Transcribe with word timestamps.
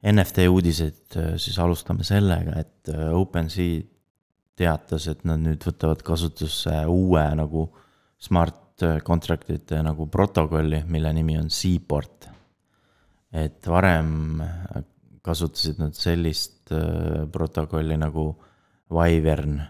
NFT 0.00 0.46
uudised, 0.48 1.16
siis 1.36 1.58
alustame 1.60 2.06
sellega, 2.08 2.60
et 2.62 2.88
OpenSea 3.12 3.82
teatas, 4.56 5.08
et 5.12 5.26
nad 5.28 5.40
nüüd 5.42 5.60
võtavad 5.66 6.00
kasutusse 6.04 6.72
uue 6.88 7.24
nagu 7.36 7.66
smart 8.20 8.84
contract'ite 9.04 9.82
nagu 9.84 10.06
protokolli, 10.08 10.80
mille 10.88 11.12
nimi 11.12 11.36
on 11.36 11.50
Seaport. 11.52 12.28
et 13.30 13.66
varem 13.68 14.40
kasutasid 15.22 15.78
nad 15.78 15.94
sellist 15.94 16.72
protokolli 17.30 18.00
nagu 18.00 18.24
Wyvern 18.90 19.60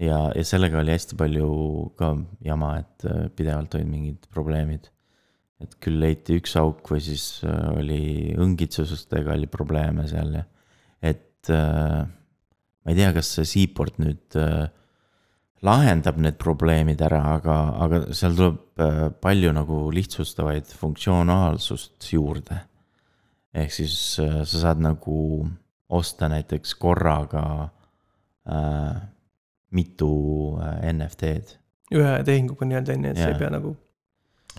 ja, 0.00 0.18
ja 0.34 0.44
sellega 0.46 0.80
oli 0.80 0.94
hästi 0.94 1.18
palju 1.18 1.48
ka 1.98 2.12
jama, 2.44 2.76
et 2.82 3.08
äh, 3.08 3.26
pidevalt 3.34 3.74
olid 3.78 3.90
mingid 3.90 4.28
probleemid. 4.34 4.88
Et 5.62 5.74
küll 5.82 5.98
leiti 6.02 6.38
üks 6.38 6.54
auk 6.60 6.86
või 6.92 7.02
siis 7.02 7.42
äh, 7.46 7.68
oli 7.74 8.02
õngitsusustega 8.38 9.34
oli 9.34 9.48
probleeme 9.50 10.06
seal 10.10 10.38
ja, 10.38 10.44
et 11.02 11.50
äh, 11.52 12.02
ma 12.04 12.92
ei 12.92 12.98
tea, 12.98 13.12
kas 13.16 13.32
see 13.36 13.48
Seaport 13.48 13.98
nüüd 14.02 14.38
lahendab 15.66 16.20
need 16.22 16.36
probleemid 16.38 17.00
ära, 17.02 17.18
aga, 17.34 17.54
aga 17.82 18.02
seal 18.14 18.36
tuleb 18.38 19.16
palju 19.18 19.50
nagu 19.56 19.78
lihtsustavaid 19.90 20.70
funktsionaalsust 20.70 22.12
juurde. 22.14 22.60
ehk 23.58 23.72
siis 23.74 23.96
sa 24.20 24.44
saad 24.46 24.78
nagu 24.84 25.16
osta 25.88 26.28
näiteks 26.28 26.74
korraga 26.74 27.70
äh, 28.48 28.96
mitu 29.70 30.12
äh, 30.60 30.92
NFT-d. 30.92 31.56
ühe 31.94 32.16
tehinguga 32.24 32.68
nii-öelda 32.68 32.96
ju, 32.96 33.04
et 33.10 33.20
sa 33.20 33.30
ei 33.32 33.38
pea 33.40 33.50
nagu 33.52 33.76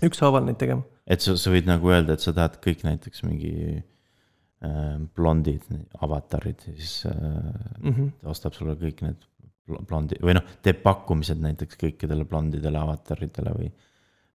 ükshaaval 0.06 0.46
neid 0.46 0.58
tegema. 0.58 0.82
Et 1.06 1.24
sa, 1.24 1.36
sa 1.40 1.52
võid 1.52 1.68
nagu 1.68 1.90
öelda, 1.92 2.16
et 2.16 2.24
sa 2.24 2.34
tahad 2.36 2.58
kõik 2.64 2.84
näiteks 2.86 3.24
mingi 3.26 3.54
äh, 3.80 4.96
blondid 5.16 5.66
avatarid, 6.00 6.66
siis 6.76 7.06
äh, 7.06 7.14
mm 7.14 7.92
-hmm. 7.92 8.10
ta 8.20 8.30
ostab 8.34 8.54
sulle 8.54 8.76
kõik 8.80 9.02
need 9.06 9.26
blondi 9.70 10.18
või 10.22 10.34
noh, 10.34 10.46
teeb 10.64 10.82
pakkumised 10.82 11.40
näiteks 11.42 11.78
kõikidele 11.80 12.24
blondidele 12.28 12.78
avataridele 12.78 13.52
või. 13.54 13.72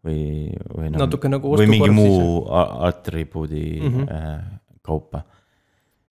või, 0.04 0.20
või 0.78 0.90
noh. 0.92 1.00
natuke 1.00 1.30
nagu. 1.30 1.56
või 1.58 1.68
mingi 1.68 1.90
muu 1.90 2.46
atribuudi 2.90 3.82
mm 3.82 3.96
-hmm. 3.96 4.10
äh, 4.12 4.60
kaupa 4.82 5.24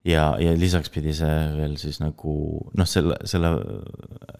ja, 0.04 0.32
ja 0.40 0.54
lisaks 0.58 0.90
pidi 0.92 1.14
see 1.16 1.36
veel 1.56 1.76
siis 1.80 2.00
nagu 2.02 2.34
noh, 2.78 2.88
selle, 2.88 3.18
selle 3.28 3.52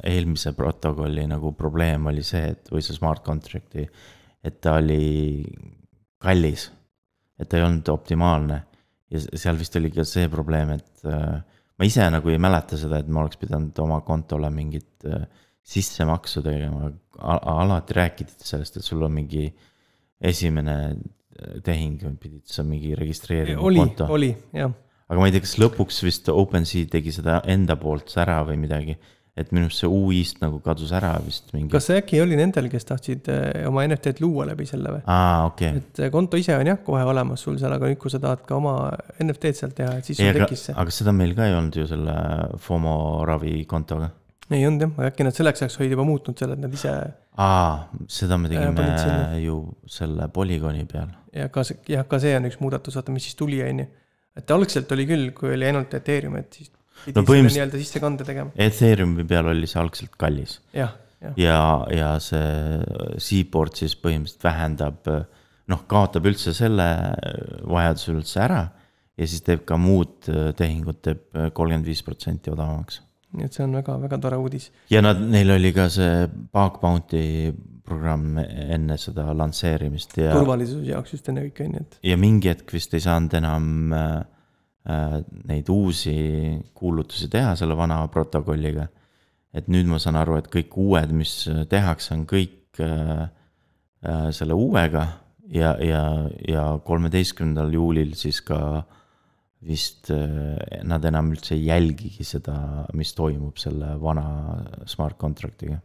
eelmise 0.08 0.54
protokolli 0.58 1.26
nagu 1.30 1.52
probleem 1.58 2.10
oli 2.10 2.24
see, 2.26 2.52
et 2.56 2.72
või 2.72 2.82
see 2.82 2.96
smart 2.96 3.22
contract'i, 3.26 3.86
et 4.42 4.60
ta 4.60 4.76
oli 4.80 5.44
kallis. 6.22 6.70
et 7.40 7.48
ta 7.50 7.58
ei 7.58 7.64
olnud 7.66 7.88
optimaalne 7.90 8.60
ja 9.10 9.20
seal 9.20 9.58
vist 9.58 9.74
oli 9.76 9.90
ka 9.92 10.04
see 10.06 10.28
probleem, 10.32 10.76
et 10.76 11.06
äh, 11.08 11.40
ma 11.76 11.88
ise 11.88 12.04
nagu 12.12 12.30
ei 12.30 12.38
mäleta 12.40 12.78
seda, 12.78 13.00
et 13.02 13.08
ma 13.10 13.24
oleks 13.24 13.40
pidanud 13.40 13.78
oma 13.82 14.00
kontole 14.06 14.50
mingit 14.54 15.08
äh, 15.08 15.26
sissemaksu 15.62 16.42
tegema, 16.42 16.90
alati 17.18 17.98
räägiti 17.98 18.46
sellest, 18.46 18.78
et 18.78 18.86
sul 18.86 19.02
on 19.02 19.12
mingi 19.14 19.48
esimene 20.22 20.76
äh, 20.92 21.58
tehing, 21.66 21.98
pidid 22.22 22.46
sa 22.48 22.64
mingi 22.66 22.94
registreerima 22.98 23.62
oli, 23.62 23.82
konto. 23.82 24.08
oli, 24.14 24.32
jah 24.54 24.72
aga 25.12 25.20
ma 25.20 25.28
ei 25.28 25.34
tea, 25.34 25.44
kas 25.44 25.58
lõpuks 25.60 25.98
vist 26.06 26.30
OpenSea 26.32 26.88
tegi 26.88 27.12
seda 27.12 27.42
enda 27.52 27.76
poolt 27.76 28.08
ära 28.16 28.38
või 28.48 28.56
midagi. 28.62 28.96
Et 29.32 29.52
minu 29.54 29.64
arust 29.64 29.80
see 29.80 29.88
UI-st 29.88 30.42
nagu 30.42 30.58
kadus 30.64 30.90
ära 30.92 31.14
vist 31.24 31.54
mingi. 31.54 31.70
kas 31.72 31.86
see 31.88 32.00
äkki 32.02 32.20
oli 32.20 32.36
nendel, 32.36 32.68
kes 32.72 32.84
tahtsid 32.88 33.30
eh, 33.32 33.62
oma 33.68 33.86
NFT-d 33.86 34.20
luua 34.20 34.44
läbi 34.50 34.66
selle 34.68 34.92
või? 34.92 35.04
aa, 35.08 35.46
okei 35.48 35.70
okay.. 35.70 35.80
et 35.80 36.00
eh, 36.04 36.10
konto 36.12 36.40
ise 36.40 36.56
on 36.58 36.68
jah 36.68 36.80
kohe 36.84 37.00
olemas 37.08 37.44
sul 37.46 37.56
seal, 37.60 37.72
aga 37.72 37.88
nüüd, 37.88 38.00
kui 38.02 38.12
sa 38.12 38.20
tahad 38.20 38.42
ka 38.48 38.58
oma 38.58 38.74
NFT-d 39.24 39.60
sealt 39.62 39.76
teha, 39.78 39.94
et 40.00 40.10
siis 40.10 40.20
sul 40.20 40.36
tekkis 40.36 40.66
see. 40.68 40.76
aga 40.82 40.96
seda 40.98 41.16
meil 41.16 41.32
ka 41.38 41.48
ei 41.48 41.56
olnud 41.56 41.80
ju 41.80 41.88
selle 41.88 42.16
FOMO 42.60 42.98
ravi 43.28 43.54
kontoga. 43.70 44.10
ei 44.52 44.68
olnud 44.68 44.84
jah, 44.84 45.08
äkki 45.08 45.24
nad 45.24 45.38
selleks 45.38 45.64
ajaks 45.64 45.80
olid 45.80 45.96
juba 45.96 46.06
muutnud 46.10 46.44
selle, 46.44 46.60
et 46.60 46.64
nad 46.66 46.76
ise. 46.76 46.92
aa, 47.40 47.72
seda 48.20 48.36
me 48.36 48.52
tegime 48.52 48.86
äh, 48.98 49.40
ju 49.46 49.62
selle 49.88 50.28
polügooni 50.36 50.84
peal. 50.92 51.08
ja 51.32 51.48
ka 51.48 51.64
see, 51.64 51.80
jah, 51.96 52.04
ka 52.04 52.20
see 52.20 52.36
on 52.36 52.52
üks 52.52 52.60
muudatus, 52.60 53.00
vaata, 53.00 53.16
mis 53.16 53.30
siis 53.30 53.40
tuli, 53.40 53.64
on 53.64 53.86
ju 53.86 53.88
et 54.36 54.52
algselt 54.54 54.92
oli 54.94 55.04
küll, 55.08 55.32
kui 55.36 55.52
oli 55.56 55.66
ainult 55.68 55.92
Ethereum, 55.96 56.36
et 56.40 56.60
siis 56.60 56.72
no, 57.06 57.24
selle 57.24 57.48
nii-öelda 57.48 57.80
sissekande 57.80 58.26
tegema. 58.28 58.52
Ethereumi 58.66 59.26
peal 59.28 59.50
oli 59.52 59.70
see 59.70 59.80
algselt 59.82 60.16
kallis. 60.20 60.58
ja, 60.76 60.90
ja, 61.22 61.32
ja, 61.40 61.62
ja 61.94 62.12
see 62.22 63.18
Seaport 63.22 63.80
siis 63.82 63.96
põhimõtteliselt 63.98 64.46
vähendab, 64.48 65.10
noh, 65.72 65.82
kaotab 65.90 66.28
üldse 66.30 66.54
selle 66.56 66.88
vajaduse 67.68 68.16
üldse 68.16 68.44
ära 68.44 68.62
ja 69.18 69.28
siis 69.28 69.44
teeb 69.46 69.64
ka 69.68 69.78
muud 69.80 70.30
tehingud, 70.58 71.00
teeb 71.04 71.26
kolmkümmend 71.54 71.88
viis 71.88 72.02
protsenti 72.06 72.52
odavamaks. 72.52 73.02
nii 73.36 73.46
et 73.48 73.56
see 73.56 73.64
on 73.64 73.76
väga, 73.76 73.96
väga 74.02 74.18
tore 74.20 74.38
uudis. 74.40 74.70
ja 74.92 75.02
nad, 75.04 75.20
neil 75.20 75.52
oli 75.54 75.72
ka 75.76 75.88
see 75.92 76.26
Bug 76.28 76.80
Bounty 76.82 77.52
programm 77.86 78.38
enne 78.38 78.96
seda 79.00 79.32
lansseerimist 79.36 80.16
ja. 80.20 80.32
turvalisuse 80.36 80.86
jaoks 80.92 81.16
just 81.16 81.28
ennekõike 81.32 81.66
on 81.66 81.76
ju, 81.76 81.86
et. 81.86 81.98
ja 82.12 82.18
mingi 82.20 82.52
hetk 82.52 82.72
vist 82.74 82.94
ei 82.96 83.02
saanud 83.04 83.34
enam 83.38 83.66
äh, 83.96 84.04
äh, 84.06 84.20
neid 84.82 85.68
uusi 85.70 86.14
kuulutusi 86.74 87.28
teha 87.30 87.54
selle 87.58 87.76
vana 87.78 88.00
protokolliga. 88.10 88.88
et 89.54 89.68
nüüd 89.68 89.84
ma 89.84 89.98
saan 90.00 90.16
aru, 90.16 90.38
et 90.40 90.48
kõik 90.48 90.72
uued, 90.80 91.10
mis 91.12 91.44
tehakse, 91.68 92.14
on 92.14 92.22
kõik 92.24 92.80
äh, 92.80 93.26
äh, 94.00 94.30
selle 94.32 94.56
uuega 94.56 95.02
ja, 95.52 95.74
ja, 95.76 96.00
ja 96.48 96.62
kolmeteistkümnendal 96.86 97.74
juulil 97.76 98.14
siis 98.16 98.40
ka 98.40 98.82
vist 99.68 100.08
äh, 100.10 100.56
nad 100.88 101.04
enam 101.04 101.34
üldse 101.34 101.52
ei 101.54 101.66
jälgigi 101.66 102.24
seda, 102.24 102.86
mis 102.96 103.12
toimub 103.14 103.60
selle 103.60 103.92
vana 104.00 104.24
smart 104.88 105.20
contract'iga 105.20 105.82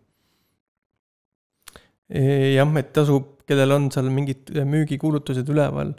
jah, 2.07 2.71
et 2.79 2.93
tasub, 2.95 3.33
kellel 3.47 3.75
on 3.75 3.89
seal 3.91 4.07
mingid 4.13 4.51
müügikuulutused 4.63 5.49
üleval, 5.51 5.91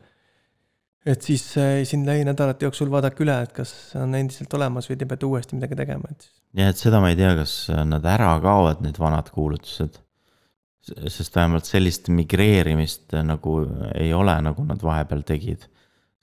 et 1.06 1.22
siis 1.24 1.44
eh, 1.60 1.84
siin 1.88 2.04
lähinädalate 2.06 2.66
jooksul 2.66 2.90
vaadake 2.92 3.24
üle, 3.24 3.36
et 3.44 3.54
kas 3.56 3.72
on 4.00 4.16
endiselt 4.18 4.54
olemas 4.58 4.88
või 4.90 4.98
te 4.98 5.08
peate 5.08 5.28
uuesti 5.28 5.58
midagi 5.58 5.78
tegema, 5.78 6.10
et. 6.12 6.28
jah, 6.58 6.72
et 6.72 6.82
seda 6.82 7.00
ma 7.02 7.12
ei 7.12 7.18
tea, 7.18 7.32
kas 7.38 7.56
nad 7.88 8.06
ära 8.08 8.34
kaovad, 8.44 8.84
need 8.84 9.00
vanad 9.00 9.32
kuulutused. 9.34 10.00
sest 10.88 11.34
vähemalt 11.36 11.68
sellist 11.68 12.08
migreerimist 12.08 13.12
nagu 13.26 13.58
ei 13.94 14.12
ole, 14.16 14.38
nagu 14.42 14.64
nad 14.64 14.82
vahepeal 14.82 15.22
tegid. 15.28 15.68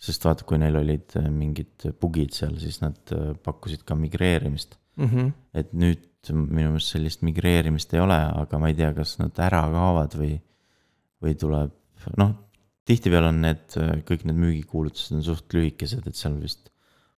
sest 0.05 0.25
vaata, 0.25 0.43
kui 0.43 0.57
neil 0.59 0.75
olid 0.75 1.15
mingid 1.31 1.85
bugid 2.01 2.33
seal, 2.35 2.57
siis 2.59 2.81
nad 2.81 3.13
pakkusid 3.43 3.85
ka 3.87 3.95
migreerimist 3.95 4.75
mm. 4.97 5.05
-hmm. 5.09 5.31
et 5.53 5.73
nüüd 5.73 6.03
minu 6.33 6.71
meelest 6.73 6.95
sellist 6.95 7.21
migreerimist 7.21 7.93
ei 7.93 8.01
ole, 8.01 8.17
aga 8.17 8.59
ma 8.59 8.69
ei 8.71 8.77
tea, 8.77 8.91
kas 8.93 9.17
nad 9.19 9.37
ära 9.45 9.61
kaovad 9.71 10.15
või, 10.17 10.33
või 11.21 11.35
tuleb, 11.37 11.73
noh, 12.17 12.33
tihtipeale 12.85 13.31
on 13.31 13.41
need, 13.45 13.77
kõik 14.07 14.25
need 14.27 14.37
müügikuulutused 14.39 15.17
on 15.17 15.23
suht 15.25 15.53
lühikesed, 15.55 16.05
et 16.07 16.17
seal 16.17 16.37
vist 16.41 16.69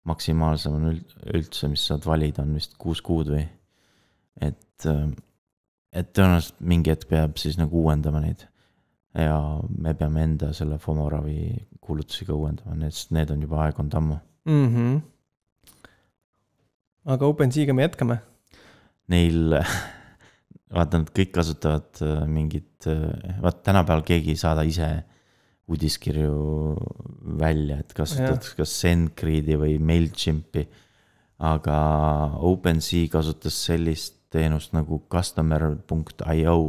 maksimaalsem 0.07 0.75
on 0.77 0.91
üldse, 1.35 1.71
mis 1.71 1.87
saad 1.89 2.07
valida, 2.07 2.45
on 2.47 2.55
vist 2.55 2.77
kuus 2.79 3.03
kuud 3.05 3.33
või. 3.35 3.47
et, 4.41 4.87
et 5.97 6.13
tõenäoliselt 6.15 6.61
mingi 6.61 6.93
hetk 6.93 7.09
peab 7.11 7.41
siis 7.41 7.59
nagu 7.59 7.83
uuendama 7.83 8.21
neid. 8.23 8.47
ja 9.17 9.37
me 9.79 9.95
peame 9.97 10.23
enda 10.29 10.53
selle 10.55 10.79
FOMO-ravi 10.79 11.67
kuulutusi 11.81 12.27
ka 12.29 12.37
uuendama, 12.37 12.77
need, 12.77 12.95
sest 12.95 13.15
need 13.17 13.31
on 13.33 13.43
juba 13.43 13.65
aegunud 13.65 13.95
ammu 13.95 14.19
mm. 14.45 14.67
-hmm. 14.75 15.01
aga 17.15 17.27
OpenSea'ga 17.27 17.75
me 17.75 17.83
jätkame 17.83 18.19
neil, 19.09 19.57
vaata, 20.77 21.03
nad 21.03 21.13
kõik 21.15 21.33
kasutavad 21.35 22.03
äh, 22.05 22.25
mingit, 22.31 22.87
äh, 22.91 23.39
vaat 23.43 23.63
tänapäeval 23.67 24.05
keegi 24.07 24.35
ei 24.35 24.41
saada 24.41 24.67
ise 24.67 24.91
uudiskirju 25.67 26.35
välja, 27.39 27.81
et 27.83 27.95
kasutad 27.97 28.45
kas 28.57 28.75
SendGriidi 28.83 29.57
või 29.59 29.79
MailChimpi. 29.83 30.67
aga 31.37 31.79
OpenSea 32.49 33.11
kasutas 33.13 33.57
sellist 33.67 34.15
teenust 34.33 34.73
nagu 34.73 35.03
customer.io. 35.13 36.61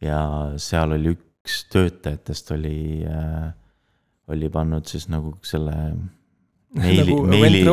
ja 0.00 0.20
seal 0.60 0.92
oli 0.92 1.14
üks 1.16 1.64
töötajatest 1.72 2.52
oli 2.52 2.76
äh,, 3.06 3.48
oli 4.28 4.48
pannud 4.50 4.86
siis 4.86 5.08
nagu 5.08 5.32
selle 5.46 5.74
meili 6.76 7.14
nagu 7.14 7.26
meili, 7.30 7.64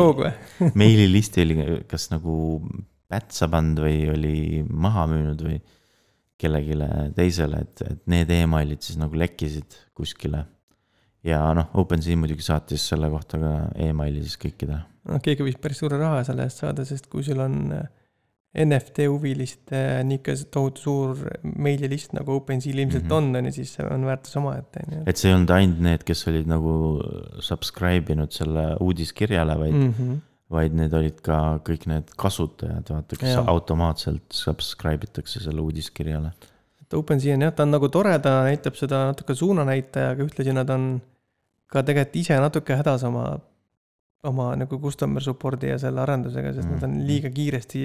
meililisti 0.74 1.42
oli 1.42 1.56
kas 1.90 2.08
nagu 2.12 2.36
pätsa 3.10 3.48
pannud 3.50 3.82
või 3.84 3.98
oli 4.14 4.36
maha 4.64 5.06
müünud 5.10 5.42
või 5.44 5.58
kellelegi 6.40 6.74
teisele, 7.16 7.60
et, 7.62 7.82
et 7.90 8.00
need 8.10 8.30
emailid 8.34 8.82
siis 8.82 8.98
nagu 9.00 9.14
lekkisid 9.16 9.76
kuskile. 9.94 10.44
ja 11.24 11.38
noh, 11.56 11.70
OpenSea 11.80 12.16
muidugi 12.20 12.42
saatis 12.44 12.82
selle 12.90 13.08
kohta 13.12 13.38
ka 13.40 13.52
emaili 13.80 14.22
siis 14.22 14.36
kõikidele. 14.42 14.82
noh, 15.08 15.20
keegi 15.24 15.46
võis 15.46 15.56
päris 15.60 15.78
suure 15.78 15.96
raha 16.00 16.24
selle 16.24 16.42
eest 16.48 16.58
saada, 16.64 16.84
sest 16.84 17.06
kui 17.12 17.22
sul 17.24 17.40
on 17.40 17.72
eh, 17.72 17.86
NFT 18.64 19.06
huviliste 19.10 19.78
niisugune 20.06 20.50
tohutu 20.54 20.82
suur 20.82 21.22
meililist 21.42 22.12
nagu 22.14 22.36
OpenSeal 22.38 22.78
ilmselt 22.78 23.02
mm 23.04 23.10
Mhm. 23.10 23.16
on, 23.34 23.36
on 23.40 23.46
ju, 23.48 23.52
siis 23.56 23.72
see 23.74 23.86
on 23.90 24.04
väärtus 24.06 24.36
omaette, 24.36 24.82
on 24.86 24.92
ju. 24.98 25.02
et 25.06 25.16
see 25.16 25.30
ei 25.30 25.34
olnud 25.34 25.50
ainult 25.50 25.80
need, 25.80 26.04
kes 26.06 26.26
olid 26.30 26.46
nagu 26.50 26.74
subscribe 27.42 28.12
inud 28.14 28.30
selle 28.34 28.68
uudiskirjale, 28.80 29.56
vaid 29.58 29.74
mm., 29.74 29.90
Mhm. 29.98 30.14
Vaid 30.52 30.74
need 30.76 30.92
olid 30.94 31.20
ka 31.24 31.38
kõik 31.64 31.86
need 31.90 32.10
kasutajad, 32.20 32.90
vaata, 32.92 33.16
kes 33.20 33.32
Jah. 33.32 33.46
automaatselt 33.50 34.34
subscribe 34.34 35.08
itakse 35.08 35.40
selle 35.40 35.64
uudiskirjale. 35.64 36.32
et 36.82 36.94
OpenSea 36.94 37.34
on 37.38 37.46
jah, 37.46 37.54
ta 37.56 37.64
on 37.64 37.72
nagu 37.72 37.88
tore, 37.88 38.12
ta 38.22 38.42
näitab 38.44 38.76
seda 38.76 39.06
natuke 39.10 39.34
suunanäitaja, 39.34 40.12
aga 40.14 40.26
ühtlasi 40.26 40.52
nad 40.52 40.70
on 40.70 41.00
ka 41.72 41.82
tegelikult 41.82 42.20
ise 42.20 42.36
natuke 42.38 42.76
hädas 42.76 43.06
oma, 43.08 43.38
oma 44.22 44.50
nagu 44.60 44.78
customer 44.80 45.24
support'i 45.24 45.72
ja 45.72 45.78
selle 45.80 46.04
arendusega, 46.04 46.52
sest 46.52 46.68
mm. 46.68 46.74
nad 46.76 46.86
on 46.86 46.98
Mhm. 46.98 47.06
liiga 47.08 47.30
kiiresti, 47.34 47.82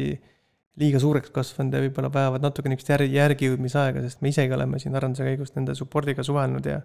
liiga 0.80 1.00
suureks 1.00 1.32
kasvanud 1.36 1.74
ja 1.74 1.82
võib-olla 1.84 2.12
vajavad 2.14 2.44
natuke 2.44 2.70
niisugust 2.70 2.92
järgi, 2.94 3.16
järgijõudmisaega, 3.16 4.04
sest 4.06 4.22
me 4.22 4.32
isegi 4.32 4.54
oleme 4.56 4.80
siin 4.80 4.96
arenduse 4.96 5.24
käigus 5.28 5.56
nende 5.56 5.76
support'iga 5.76 6.24
suhelnud 6.24 6.66
ja 6.66 6.82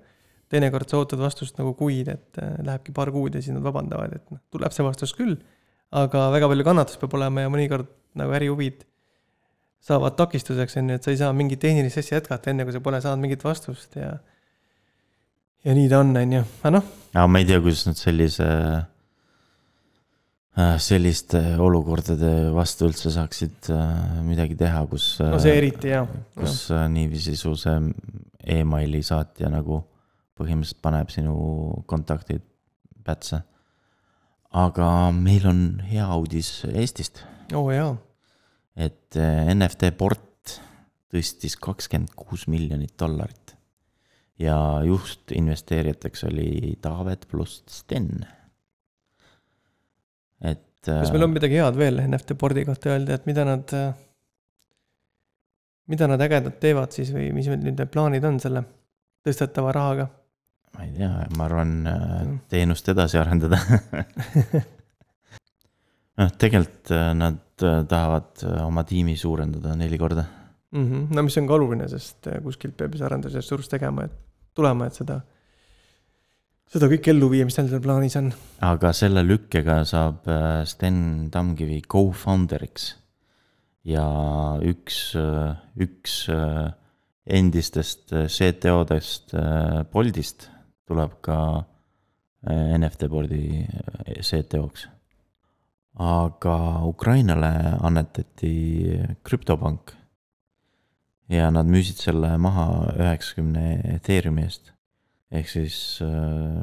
teinekord 0.50 0.88
sa 0.88 1.02
ootad 1.02 1.18
vastust 1.18 1.58
nagu 1.58 1.74
kuid, 1.78 2.08
et 2.08 2.40
äh, 2.42 2.56
lähebki 2.62 2.94
paar 2.94 3.10
kuud 3.14 3.34
ja 3.34 3.42
siis 3.42 3.54
nad 3.54 3.62
vabandavad, 3.64 4.16
et 4.16 4.30
noh, 4.34 4.40
tuleb 4.54 4.74
see 4.74 4.86
vastus 4.86 5.14
küll, 5.18 5.36
aga 5.92 6.28
väga 6.34 6.48
palju 6.50 6.66
kannatust 6.66 7.00
peab 7.02 7.16
olema 7.18 7.44
ja 7.44 7.52
mõnikord 7.52 7.90
nagu 8.18 8.34
ärihuvid 8.36 8.84
saavad 9.84 10.16
takistuseks, 10.16 10.78
on 10.80 10.92
ju, 10.92 10.96
et 10.98 11.04
sa 11.04 11.12
ei 11.12 11.20
saa 11.20 11.34
mingit 11.36 11.60
tehnilist 11.60 12.00
asja 12.00 12.18
jätkata, 12.18 12.52
enne 12.52 12.64
kui 12.64 12.72
sa 12.72 12.80
pole 12.84 13.00
saanud 13.04 13.20
mingit 13.26 13.44
vastust 13.44 13.98
ja 13.98 14.14
ja 15.64 15.76
nii 15.76 15.88
ta 15.92 16.00
on, 16.04 16.16
on 16.16 16.34
ju, 16.38 16.42
aga 16.62 16.74
noh, 16.78 16.90
aga 17.12 17.28
ma 17.28 17.40
ei 17.42 17.48
tea, 17.48 17.60
kuidas 17.64 17.84
nad 17.88 18.00
sellise, 18.00 18.48
selliste 20.84 21.40
olukordade 21.60 22.32
vastu 22.54 22.88
üldse 22.88 23.12
saaksid 23.12 23.70
äh, 23.74 24.20
midagi 24.24 24.56
teha, 24.60 24.84
kus. 24.88 25.08
no 25.20 25.40
see 25.42 25.56
eriti 25.58 25.90
jah. 25.92 26.08
kus 26.38 26.68
äh, 26.72 26.86
niiviisi 26.92 27.36
su 27.36 27.56
see 27.58 27.76
emaili 28.54 29.02
saatja 29.04 29.50
nagu 29.52 29.82
põhimõtteliselt 30.38 30.82
paneb 30.82 31.10
sinu 31.14 31.34
kontaktid 31.90 32.42
pätse. 33.04 33.40
Aga 34.54 34.88
meil 35.14 35.46
on 35.50 35.62
hea 35.88 36.06
uudis 36.14 36.50
Eestist, 36.70 37.24
oo 37.56 37.70
jaa, 37.74 37.94
et 38.76 39.18
äh, 39.18 39.50
NFT 39.54 39.90
port 39.98 40.54
tõstis 41.14 41.56
kakskümmend 41.62 42.14
kuus 42.18 42.46
miljonit 42.50 42.94
dollarit. 43.00 43.54
ja 44.38 44.56
just 44.82 45.30
investeerijateks 45.30 46.24
oli 46.26 46.74
Taavet 46.82 47.26
pluss 47.30 47.62
Sten. 47.70 48.26
et. 50.42 50.70
kas 50.86 51.12
meil 51.14 51.28
on 51.28 51.34
midagi 51.34 51.60
head 51.62 51.78
veel 51.78 52.02
NFT 52.06 52.38
board'i 52.38 52.66
kohta 52.66 52.94
öelda, 52.94 53.14
et 53.14 53.26
mida 53.26 53.44
nad, 53.46 53.76
mida 55.86 56.10
nad 56.10 56.26
ägedat 56.26 56.58
teevad 56.60 56.94
siis 56.94 57.14
või 57.14 57.30
mis 57.34 57.50
nüüd 57.50 57.66
need 57.70 57.86
plaanid 57.90 58.26
on 58.26 58.42
selle 58.42 58.66
tõstetava 59.24 59.72
rahaga? 59.74 60.10
Ma 60.74 60.84
ei 60.84 60.92
tea, 60.96 61.10
ma 61.36 61.48
arvan 61.48 61.74
äh, 61.86 62.00
Mm. 62.24 62.38
teenust 62.50 62.88
edasi 62.90 63.18
arendada. 63.20 63.58
noh, 66.18 66.32
tegelikult 66.40 66.90
äh, 66.94 67.12
nad 67.18 67.62
äh, 67.62 67.82
tahavad 67.90 68.42
oma 68.64 68.84
tiimi 68.88 69.16
suurendada 69.18 69.76
neli 69.78 69.98
korda. 70.00 70.26
Mhm. 70.74 71.12
no 71.14 71.22
mis 71.22 71.36
on 71.38 71.46
ka 71.46 71.54
oluline, 71.54 71.86
sest 71.86 72.26
kuskilt 72.42 72.74
peab 72.80 72.96
see 72.98 73.06
arendusressurss 73.06 73.70
tegema, 73.70 74.08
et 74.08 74.14
tulema, 74.58 74.88
et 74.90 74.96
seda, 74.98 75.20
seda 76.66 76.88
kõike 76.90 77.12
ellu 77.12 77.28
viia, 77.30 77.46
mis 77.46 77.54
neil 77.60 77.68
seal 77.70 77.84
plaanis 77.84 78.16
on. 78.18 78.32
aga 78.66 78.90
selle 78.96 79.22
lükkega 79.22 79.76
saab 79.86 80.26
Sten 80.66 81.28
Tamkivi 81.30 81.78
co-founder'iks. 81.86 82.88
ja 83.86 84.08
üks, 84.66 85.12
üks 85.78 86.16
endistest 87.24 88.10
CTO-dest 88.10 89.30
Boltist 89.92 90.48
tuleb 90.88 91.16
ka 91.24 91.38
äh, 92.46 92.74
NFT 92.78 93.08
board'i 93.12 93.64
äh, 93.64 94.20
CTO-ks. 94.20 94.88
aga 95.94 96.56
Ukrainale 96.84 97.78
annetati 97.80 98.54
krüptopank. 99.22 99.94
ja 101.28 101.50
nad 101.50 101.66
müüsid 101.66 102.02
selle 102.02 102.36
maha 102.36 102.92
üheksakümne 102.98 103.80
Ethereumi 103.94 104.42
eest 104.44 104.74
ehk 105.34 105.48
siis 105.50 105.78
äh, 106.04 106.62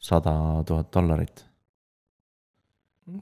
sada 0.00 0.34
tuhat 0.66 0.90
dollarit. 0.94 1.44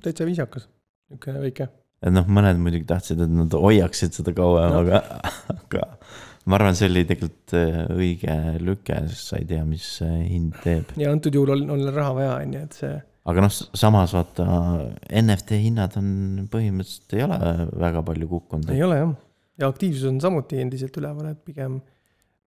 täitsa 0.04 0.26
viisakas, 0.28 0.68
niisugune 1.10 1.42
väike. 1.42 1.68
et 2.02 2.14
noh, 2.14 2.28
mõned 2.28 2.60
muidugi 2.62 2.86
tahtsid, 2.88 3.20
et 3.24 3.34
nad 3.34 3.54
hoiaksid 3.66 4.14
seda 4.16 4.34
kauem 4.36 4.78
aga, 4.82 5.02
aga 5.56 5.84
ma 6.48 6.56
arvan, 6.56 6.76
see 6.78 6.88
oli 6.88 7.04
tegelikult 7.08 7.54
äh, 7.58 7.84
õige 7.92 8.34
lüke, 8.64 9.02
sest 9.10 9.32
sa 9.32 9.40
ei 9.40 9.46
tea, 9.48 9.66
mis 9.68 9.84
see 10.00 10.24
hind 10.24 10.56
teeb. 10.64 10.96
ja 11.00 11.12
antud 11.12 11.36
juhul 11.36 11.54
on, 11.56 11.68
on 11.76 11.86
raha 11.92 12.16
vaja, 12.16 12.34
on 12.40 12.56
ju, 12.56 12.64
et 12.68 12.80
see 12.82 12.96
aga 13.28 13.44
noh, 13.44 13.52
samas 13.52 14.14
vaata 14.16 14.46
NFT 15.20 15.60
hinnad 15.66 15.96
on 16.00 16.10
põhimõtteliselt 16.52 17.16
ei 17.18 17.24
ole 17.26 17.38
väga 17.84 18.02
palju 18.06 18.30
kukkunud. 18.30 18.72
ei 18.72 18.82
ole 18.86 19.00
jah, 19.02 19.14
ja 19.60 19.70
aktiivsus 19.72 20.08
on 20.08 20.20
samuti 20.24 20.60
endiselt 20.62 20.96
üleval, 21.00 21.32
et 21.34 21.42
pigem 21.44 21.80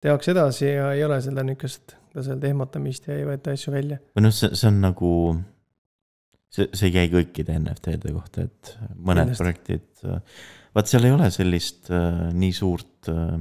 tehakse 0.04 0.34
edasi 0.36 0.70
ja 0.70 0.92
ei 0.94 1.04
ole 1.08 1.20
seda 1.26 1.46
niisugust, 1.46 1.98
kuidas 2.12 2.30
öelda, 2.30 2.52
ehmatamist 2.52 3.10
ja 3.10 3.18
ei 3.18 3.26
võeta 3.28 3.56
asju 3.58 3.74
välja. 3.74 4.00
või 4.14 4.28
noh, 4.28 4.36
see, 4.36 4.54
see 4.54 4.70
on 4.70 4.80
nagu, 4.84 5.12
see, 6.54 6.70
see 6.70 6.92
ei 6.92 6.96
käi 7.00 7.12
kõikide 7.16 7.58
NFT-de 7.58 8.14
kohta, 8.14 8.46
et 8.46 8.74
mõned 8.94 9.32
Kindlasti. 9.34 9.44
projektid, 9.44 10.08
vaat 10.78 10.92
seal 10.92 11.10
ei 11.10 11.16
ole 11.18 11.32
sellist 11.34 11.90
äh, 11.90 12.28
nii 12.38 12.54
suurt 12.54 13.10
äh, 13.14 13.38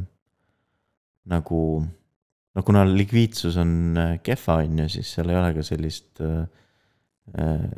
nagu, 1.26 1.60
no 2.54 2.62
kuna 2.66 2.84
likviidsus 2.88 3.56
on 3.62 3.72
äh, 3.98 4.14
kehva, 4.22 4.60
on 4.64 4.78
ju, 4.84 4.88
siis 4.96 5.12
seal 5.16 5.30
ei 5.32 5.36
ole 5.40 5.52
ka 5.56 5.62
sellist 5.66 6.20
äh, 6.24 6.46
äh, 7.38 7.68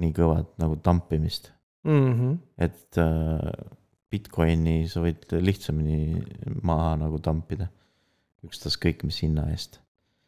nii 0.00 0.12
kõvat 0.16 0.54
nagu 0.62 0.76
tampimist, 0.82 1.50
Mm 1.84 2.12
-hmm. 2.16 2.36
et 2.64 2.96
äh, 2.96 3.66
Bitcoini 4.10 4.86
sa 4.88 5.02
võid 5.04 5.26
lihtsamini 5.40 6.22
maha 6.62 6.94
nagu 6.96 7.18
tampida, 7.20 7.66
ükstaskõik 8.46 9.02
mis 9.04 9.18
hinna 9.22 9.50
eest. 9.50 9.80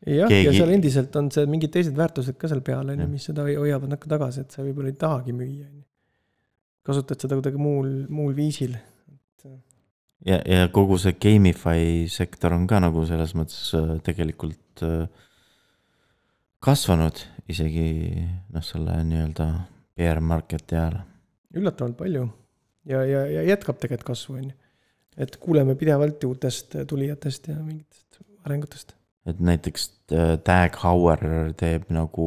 jah, 0.06 0.28
ja 0.28 0.28
Keegi- 0.28 0.56
seal 0.58 0.70
endiselt 0.74 1.16
on 1.16 1.30
see 1.30 1.46
mingid 1.46 1.72
teised 1.72 1.96
väärtused 1.96 2.36
ka 2.36 2.48
seal 2.48 2.60
peal, 2.60 2.90
on 2.92 3.00
ju, 3.00 3.06
mis 3.08 3.24
seda 3.24 3.42
hoi- 3.46 3.56
hoiavad 3.56 3.88
natuke 3.88 4.08
tagasi, 4.08 4.40
et 4.40 4.50
sa 4.50 4.62
võib-olla 4.62 4.88
ei 4.92 4.98
tahagi 5.00 5.32
müüa, 5.32 5.64
on 5.70 5.76
ju. 5.80 5.84
kasutad 6.84 7.20
seda 7.20 7.34
kuidagi 7.40 7.56
muul, 7.56 7.88
muul 8.08 8.34
viisil. 8.36 8.76
ja, 10.26 10.40
ja 10.42 10.66
kogu 10.72 10.98
see 11.00 11.16
Gamify 11.22 12.06
sektor 12.12 12.54
on 12.56 12.66
ka 12.70 12.80
nagu 12.82 13.04
selles 13.08 13.34
mõttes 13.38 13.70
äh, 13.78 13.96
tegelikult 14.06 14.84
äh, 14.86 15.06
kasvanud 16.64 17.22
isegi 17.50 17.88
noh, 18.52 18.64
selle 18.64 18.98
nii-öelda 19.06 19.48
bear 19.96 20.20
market'i 20.20 20.78
ajal. 20.78 21.00
üllatavalt 21.56 21.98
palju 21.98 22.26
ja, 22.88 23.02
ja, 23.06 23.26
ja 23.30 23.44
jätkab 23.52 23.78
tegelikult 23.82 24.14
kasvu, 24.14 24.38
on 24.40 24.48
ju. 24.50 24.56
et 25.16 25.36
kuuleme 25.42 25.76
pidevalt 25.78 26.24
uutest 26.28 26.78
tulijatest 26.88 27.52
ja 27.52 27.58
mingitest 27.60 28.20
arengutest. 28.44 28.96
et 29.26 29.40
näiteks 29.40 29.90
äh, 30.12 30.34
Tag 30.44 30.80
Heuer 30.82 31.54
teeb 31.58 31.86
nagu 31.94 32.26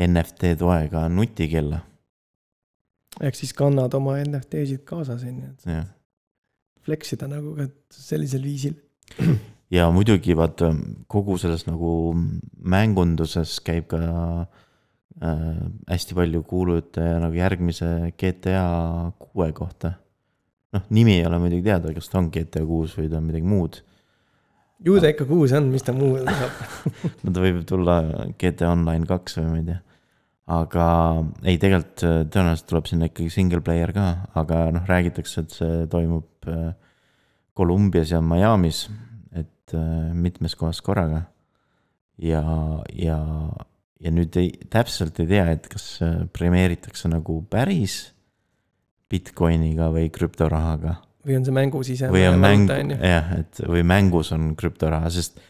NFT 0.00 0.54
toega 0.58 1.06
nutikella, 1.12 1.80
ehk 3.20 3.36
siis 3.36 3.52
kannad 3.54 3.94
oma 3.94 4.16
NFT-sid 4.22 4.84
kaasas, 4.88 5.26
on 5.28 5.42
ju, 5.42 5.54
jah. 5.70 5.88
Flex 6.86 7.14
ida 7.16 7.28
nagu 7.30 7.54
ka 7.58 7.68
sellisel 7.94 8.44
viisil. 8.44 8.76
ja 9.76 9.88
muidugi 9.94 10.36
vaata 10.38 10.72
kogu 11.10 11.36
selles 11.40 11.66
nagu 11.68 12.14
mängunduses 12.74 13.58
käib 13.66 13.88
ka 13.92 14.00
äh, 14.40 15.60
hästi 15.90 16.16
palju 16.18 16.42
kuulujutte 16.48 17.04
nagu 17.22 17.36
järgmise 17.36 18.12
GTA 18.18 19.12
kuue 19.18 19.52
kohta. 19.56 19.94
noh, 20.74 20.86
nimi 20.94 21.18
ei 21.18 21.26
ole 21.26 21.40
muidugi 21.42 21.66
teada, 21.66 21.92
kas 21.94 22.08
ta 22.08 22.20
on 22.20 22.30
GTA 22.30 22.64
kuus 22.66 22.96
või 22.98 23.10
ta 23.10 23.18
on 23.18 23.28
midagi 23.28 23.46
muud. 23.46 23.82
ju 24.86 24.96
ta 25.02 25.12
ikka 25.12 25.28
kuus 25.28 25.52
on, 25.58 25.70
mis 25.74 25.86
ta 25.86 25.94
muud 25.96 26.26
saab. 26.40 27.06
no 27.22 27.34
ta 27.36 27.46
võib 27.46 27.62
tulla 27.68 28.00
GTA 28.40 28.72
Online 28.72 29.06
kaks 29.06 29.40
või 29.40 29.48
ma 29.52 29.62
ei 29.62 29.68
tea. 29.70 29.80
aga 30.50 30.88
ei, 31.44 31.60
tegelikult 31.62 32.02
tõenäoliselt 32.32 32.70
tuleb 32.72 32.90
sinna 32.90 33.10
ikkagi 33.10 33.30
single 33.30 33.62
player 33.66 33.92
ka, 33.94 34.10
aga 34.40 34.66
noh, 34.74 34.86
räägitakse, 34.88 35.44
et 35.44 35.58
see 35.60 35.86
toimub 35.92 36.29
äh, 36.48 36.70
Kolumbias 37.54 38.12
ja 38.14 38.20
Miami's, 38.24 38.86
et 39.32 39.74
äh, 39.74 40.14
mitmes 40.14 40.54
kohas 40.56 40.80
korraga. 40.80 41.24
ja, 42.20 42.42
ja, 42.92 43.18
ja 44.00 44.10
nüüd 44.12 44.36
ei, 44.36 44.50
täpselt 44.70 45.20
ei 45.20 45.26
tea, 45.26 45.46
et 45.56 45.68
kas 45.68 45.98
äh, 46.04 46.24
premeeritakse 46.32 47.08
nagu 47.08 47.42
päris 47.50 48.14
Bitcoiniga 49.10 49.88
või 49.90 50.10
krüptorahaga 50.12 51.00
või 51.26 51.36
on 51.38 51.46
see 51.46 51.54
mängu 51.54 51.82
sise. 51.86 52.10
või 52.12 52.24
on 52.28 52.40
mäng, 52.40 52.70
jah, 52.96 53.32
et 53.40 53.62
või 53.68 53.84
mängus 53.86 54.32
on 54.36 54.54
krüptoraha, 54.58 55.10
sest 55.12 55.40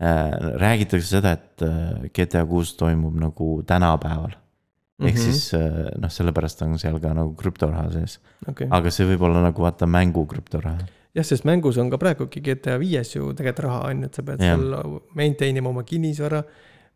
äh, 0.00 0.32
räägitakse 0.60 1.18
seda, 1.18 1.34
et 1.36 1.64
äh, 1.66 2.08
GTA 2.14 2.44
kuus 2.48 2.74
toimub 2.78 3.16
nagu 3.20 3.58
tänapäeval. 3.68 4.36
Ehk 5.00 5.14
Mhm. 5.14 5.22
siis 5.22 5.54
äh, 5.54 5.90
noh, 5.98 6.10
sellepärast 6.10 6.62
on 6.66 6.78
seal 6.78 6.98
ka 7.00 7.12
nagu 7.14 7.34
krüptoraha 7.38 7.90
sees, 7.92 8.18
okei, 8.48 8.66
aga 8.70 8.90
see 8.90 9.06
võib 9.06 9.22
olla 9.28 9.42
nagu 9.44 9.62
vaata 9.62 9.86
mängu 9.86 10.24
krüptoraha. 10.26 10.86
jah, 11.14 11.24
sest 11.24 11.44
mängus 11.44 11.78
on 11.78 11.90
ka 11.90 11.98
praegugi 11.98 12.40
GTA 12.42 12.78
viies 12.82 13.14
ju 13.14 13.32
tegelikult 13.32 13.64
raha 13.64 13.80
on 13.90 14.00
ju, 14.02 14.06
et 14.10 14.14
sa 14.14 14.22
pead 14.22 14.40
Jah. 14.42 14.56
seal 14.58 15.00
maintain 15.14 15.56
ima 15.56 15.68
oma 15.70 15.82
kinnisvara, 15.86 16.42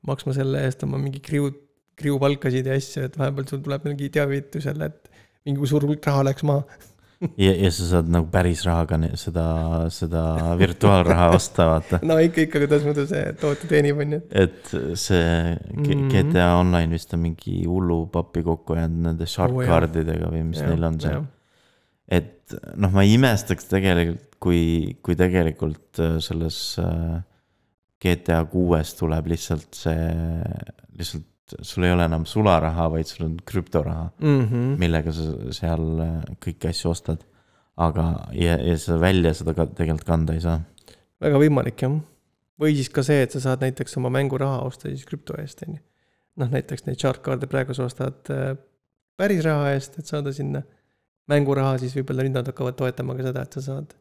maksma 0.07 0.35
selle 0.35 0.65
eest 0.67 0.83
oma 0.83 0.99
mingi 0.99 1.21
kriu, 1.21 1.51
kriupalkasid 1.97 2.67
ja 2.67 2.75
asju, 2.75 3.05
et 3.07 3.19
vahepeal 3.19 3.47
sul 3.49 3.61
tuleb 3.63 3.85
mingi 3.87 4.09
teavitus 4.11 4.65
jälle, 4.67 4.87
et 4.91 5.11
mingi 5.47 5.67
suur 5.67 5.83
hulk 5.87 6.05
raha 6.07 6.25
läks 6.31 6.43
maha. 6.43 6.65
ja, 7.39 7.53
ja 7.65 7.71
sa 7.75 7.87
saad 7.91 8.09
nagu 8.13 8.27
päris 8.33 8.65
rahaga 8.67 8.99
seda, 9.21 9.45
seda 9.95 10.23
virtuaalraha 10.61 11.29
osta, 11.37 11.67
vaata. 11.73 12.01
no 12.03 12.17
ikka, 12.23 12.45
ikka, 12.49 12.63
kuidas 12.65 12.87
muidu 12.87 13.05
see 13.11 13.25
toote 13.41 13.69
teenib, 13.71 14.01
on 14.05 14.17
ju. 14.17 14.21
et 14.31 14.73
see 14.99 15.23
G- 15.83 15.97
Mhm. 15.97 16.09
GTA 16.13 16.49
Online 16.61 16.91
vist 16.97 17.15
on 17.15 17.21
mingi 17.27 17.63
hullu 17.67 18.07
pappi 18.13 18.43
kokku 18.47 18.75
jäänud 18.79 19.07
nende 19.09 19.27
shark 19.31 19.55
Oo, 19.55 19.63
jah. 19.63 19.71
card'idega 19.75 20.31
või 20.33 20.45
mis 20.51 20.61
neil 20.63 20.85
on 20.91 21.01
seal. 21.01 21.25
et 22.09 22.55
noh, 22.77 22.91
ma 22.93 23.03
ei 23.07 23.15
imestaks 23.17 23.65
tegelikult, 23.71 24.29
kui, 24.43 24.63
kui 25.03 25.15
tegelikult 25.17 26.01
äh, 26.03 26.17
selles 26.21 26.57
äh, 26.83 27.21
GTA 28.03 28.41
kuues 28.51 28.91
tuleb 28.99 29.29
lihtsalt 29.31 29.69
see, 29.79 30.09
lihtsalt 30.99 31.29
sul 31.61 31.87
ei 31.87 31.93
ole 31.95 32.07
enam 32.09 32.25
sularaha, 32.29 32.89
vaid 32.93 33.09
sul 33.11 33.27
on 33.27 33.37
krüptoraha, 33.47 34.09
mm. 34.21 34.41
-hmm. 34.41 34.73
millega 34.81 35.13
sa 35.13 35.53
seal 35.55 35.85
äh, 36.01 36.17
kõiki 36.45 36.71
asju 36.71 36.91
ostad. 36.91 37.29
aga, 37.77 38.29
ja, 38.37 38.59
ja 38.61 38.77
sa 38.79 38.99
välja 39.01 39.33
seda 39.35 39.55
ka 39.57 39.65
tegelikult 39.67 40.07
kanda 40.07 40.35
ei 40.37 40.41
saa. 40.41 40.61
väga 41.21 41.39
võimalik 41.39 41.83
jah. 41.83 42.01
või 42.61 42.75
siis 42.77 42.91
ka 42.91 43.03
see, 43.03 43.23
et 43.23 43.33
sa 43.33 43.41
saad 43.41 43.65
näiteks 43.65 43.97
oma 43.97 44.11
mänguraha 44.11 44.61
osta 44.67 44.89
siis 44.89 45.05
krüpto 45.09 45.35
eest, 45.41 45.63
on 45.67 45.79
ju. 45.79 45.83
noh, 46.37 46.51
näiteks 46.51 46.87
neid 46.87 47.01
shark 47.01 47.25
card'e 47.25 47.47
praegu 47.47 47.75
sa 47.75 47.85
ostad 47.85 48.31
äh, 48.31 48.57
päris 49.17 49.45
raha 49.45 49.73
eest, 49.73 49.99
et 49.99 50.07
saada 50.07 50.33
sinna 50.33 50.63
mänguraha, 51.31 51.79
siis 51.79 51.95
võib-olla 51.97 52.27
nüüd 52.27 52.37
nad 52.39 52.49
hakkavad 52.49 52.77
toetama 52.79 53.17
ka 53.17 53.29
seda, 53.29 53.45
et 53.47 53.57
sa 53.57 53.65
saad 53.65 53.95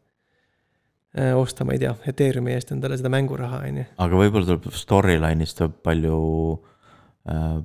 äh, 1.18 1.38
osta, 1.38 1.66
ma 1.68 1.76
ei 1.76 1.84
tea, 1.84 1.94
Ethereumi 2.12 2.56
eest 2.56 2.74
endale 2.76 2.98
seda 3.00 3.12
mänguraha, 3.14 3.64
on 3.70 3.82
ju. 3.82 3.88
aga 4.06 4.22
võib-olla 4.24 4.50
tuleb 4.50 4.78
storyline'ist 4.82 5.60
tuleb 5.60 5.80
palju 5.86 6.20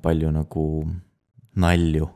palju 0.03 0.31
nagu 0.35 0.65
nalju 1.57 2.09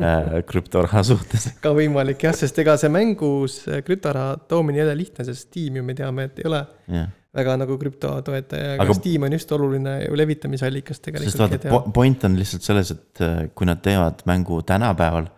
äh, 0.00 0.42
krüptoraha 0.50 1.02
suhtes. 1.06 1.48
ka 1.62 1.72
võimalik 1.76 2.26
jah, 2.26 2.34
sest 2.36 2.58
ega 2.62 2.76
see 2.80 2.92
mängus 2.92 3.62
äh, 3.70 3.82
krüptoraha 3.86 4.36
toomine 4.50 4.82
ei 4.82 4.86
ole 4.88 4.98
lihtne, 5.02 5.24
sest 5.28 5.48
Steam 5.48 5.78
ju 5.80 5.86
me 5.86 5.96
teame, 5.96 6.28
et 6.30 6.42
ei 6.42 6.48
ole 6.50 6.60
jah, 6.92 7.08
väga 7.36 7.56
nagu 7.60 7.78
krüpto 7.80 8.12
toetaja, 8.24 8.74
aga 8.76 8.86
Aga- 8.86 8.98
Steam 8.98 9.26
on 9.28 9.36
just 9.36 9.50
oluline 9.52 9.96
levitamisallikas 10.16 11.00
sest 11.00 11.08
tegelikult 11.08 11.42
vaata, 11.42 11.72
po- 11.72 11.94
point 11.96 12.28
on 12.28 12.36
lihtsalt 12.38 12.66
selles, 12.68 12.92
et 12.96 13.24
äh, 13.24 13.40
kui 13.54 13.68
nad 13.68 13.82
teevad 13.84 14.22
mängu 14.28 14.60
tänapäeval, 14.68 15.28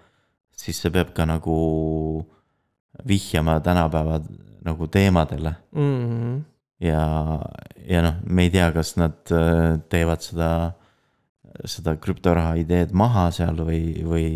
siis 0.59 0.83
see 0.83 0.95
peab 0.95 1.15
ka 1.17 1.27
nagu 1.29 1.57
vihjama 3.07 3.59
tänapäeva 3.63 4.21
nagu 4.67 4.87
teemadele 4.91 5.55
mm. 5.73 5.95
-hmm. 6.05 6.41
ja, 6.81 7.03
ja 7.87 8.03
noh, 8.03 8.15
me 8.27 8.43
ei 8.47 8.51
tea, 8.51 8.73
kas 8.75 8.97
nad 8.97 9.19
äh, 9.31 9.79
teevad 9.89 10.23
seda, 10.23 10.73
seda 11.69 11.97
krüptoraha 12.01 12.57
ideed 12.61 12.93
maha 12.97 13.29
seal 13.35 13.59
või, 13.67 13.83
või 14.07 14.29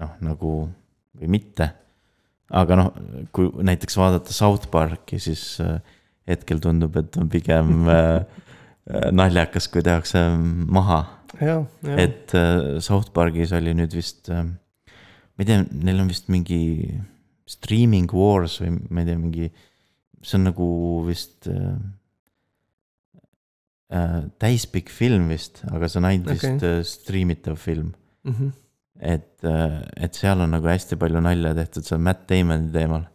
noh, 0.00 0.12
nagu 0.24 0.52
või 1.18 1.30
mitte. 1.36 1.70
aga 2.52 2.76
noh, 2.76 2.92
kui 3.32 3.48
näiteks 3.64 3.96
vaadata 3.96 4.34
South 4.34 4.68
Parki, 4.72 5.18
siis 5.22 5.56
äh, 5.64 5.78
hetkel 6.28 6.60
tundub, 6.60 6.96
et 7.00 7.16
on 7.20 7.30
pigem 7.32 7.86
äh, 7.92 8.24
naljakas, 9.12 9.70
kui 9.72 9.84
tehakse 9.84 10.24
maha. 10.38 11.02
et 11.96 12.34
äh, 12.36 12.78
South 12.84 13.12
Parkis 13.14 13.54
oli 13.56 13.74
nüüd 13.76 13.96
vist, 13.96 14.28
ma 14.28 15.40
ei 15.40 15.48
tea, 15.48 15.64
neil 15.72 16.04
on 16.04 16.12
vist 16.12 16.28
mingi 16.32 16.62
streaming 17.48 18.12
wars 18.14 18.60
või 18.62 18.76
ma 18.90 19.02
ei 19.02 19.08
tea, 19.08 19.18
mingi, 19.20 19.48
see 20.22 20.38
on 20.38 20.48
nagu 20.50 20.68
vist 21.08 21.48
äh, 23.92 24.02
äh, 24.02 24.18
täispikk 24.42 24.90
film 24.90 25.28
vist, 25.32 25.62
aga 25.70 25.88
see 25.88 26.00
on 26.00 26.08
ainult 26.10 26.34
okay. 26.34 26.56
Vist 26.56 26.66
äh, 26.66 26.82
striimitav 26.88 27.56
film. 27.60 27.94
mm. 28.24 28.32
-hmm. 28.32 28.52
et, 29.00 29.44
et 29.96 30.14
seal 30.14 30.40
on 30.40 30.50
nagu 30.50 30.66
hästi 30.66 30.96
palju 30.96 31.20
nalja 31.20 31.54
tehtud 31.54 31.84
seal 31.84 32.00
Matt 32.00 32.28
Damoni 32.28 32.70
teemal. 32.72 33.06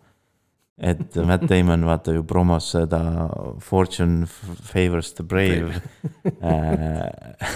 et 0.77 1.15
Matt 1.29 1.49
Damon 1.49 1.85
vaata 1.85 2.13
ju 2.13 2.23
promos 2.23 2.71
seda 2.71 3.29
Fortune 3.59 4.27
favors 4.61 5.13
the 5.13 5.23
brave 5.23 5.81
äh, 6.41 7.47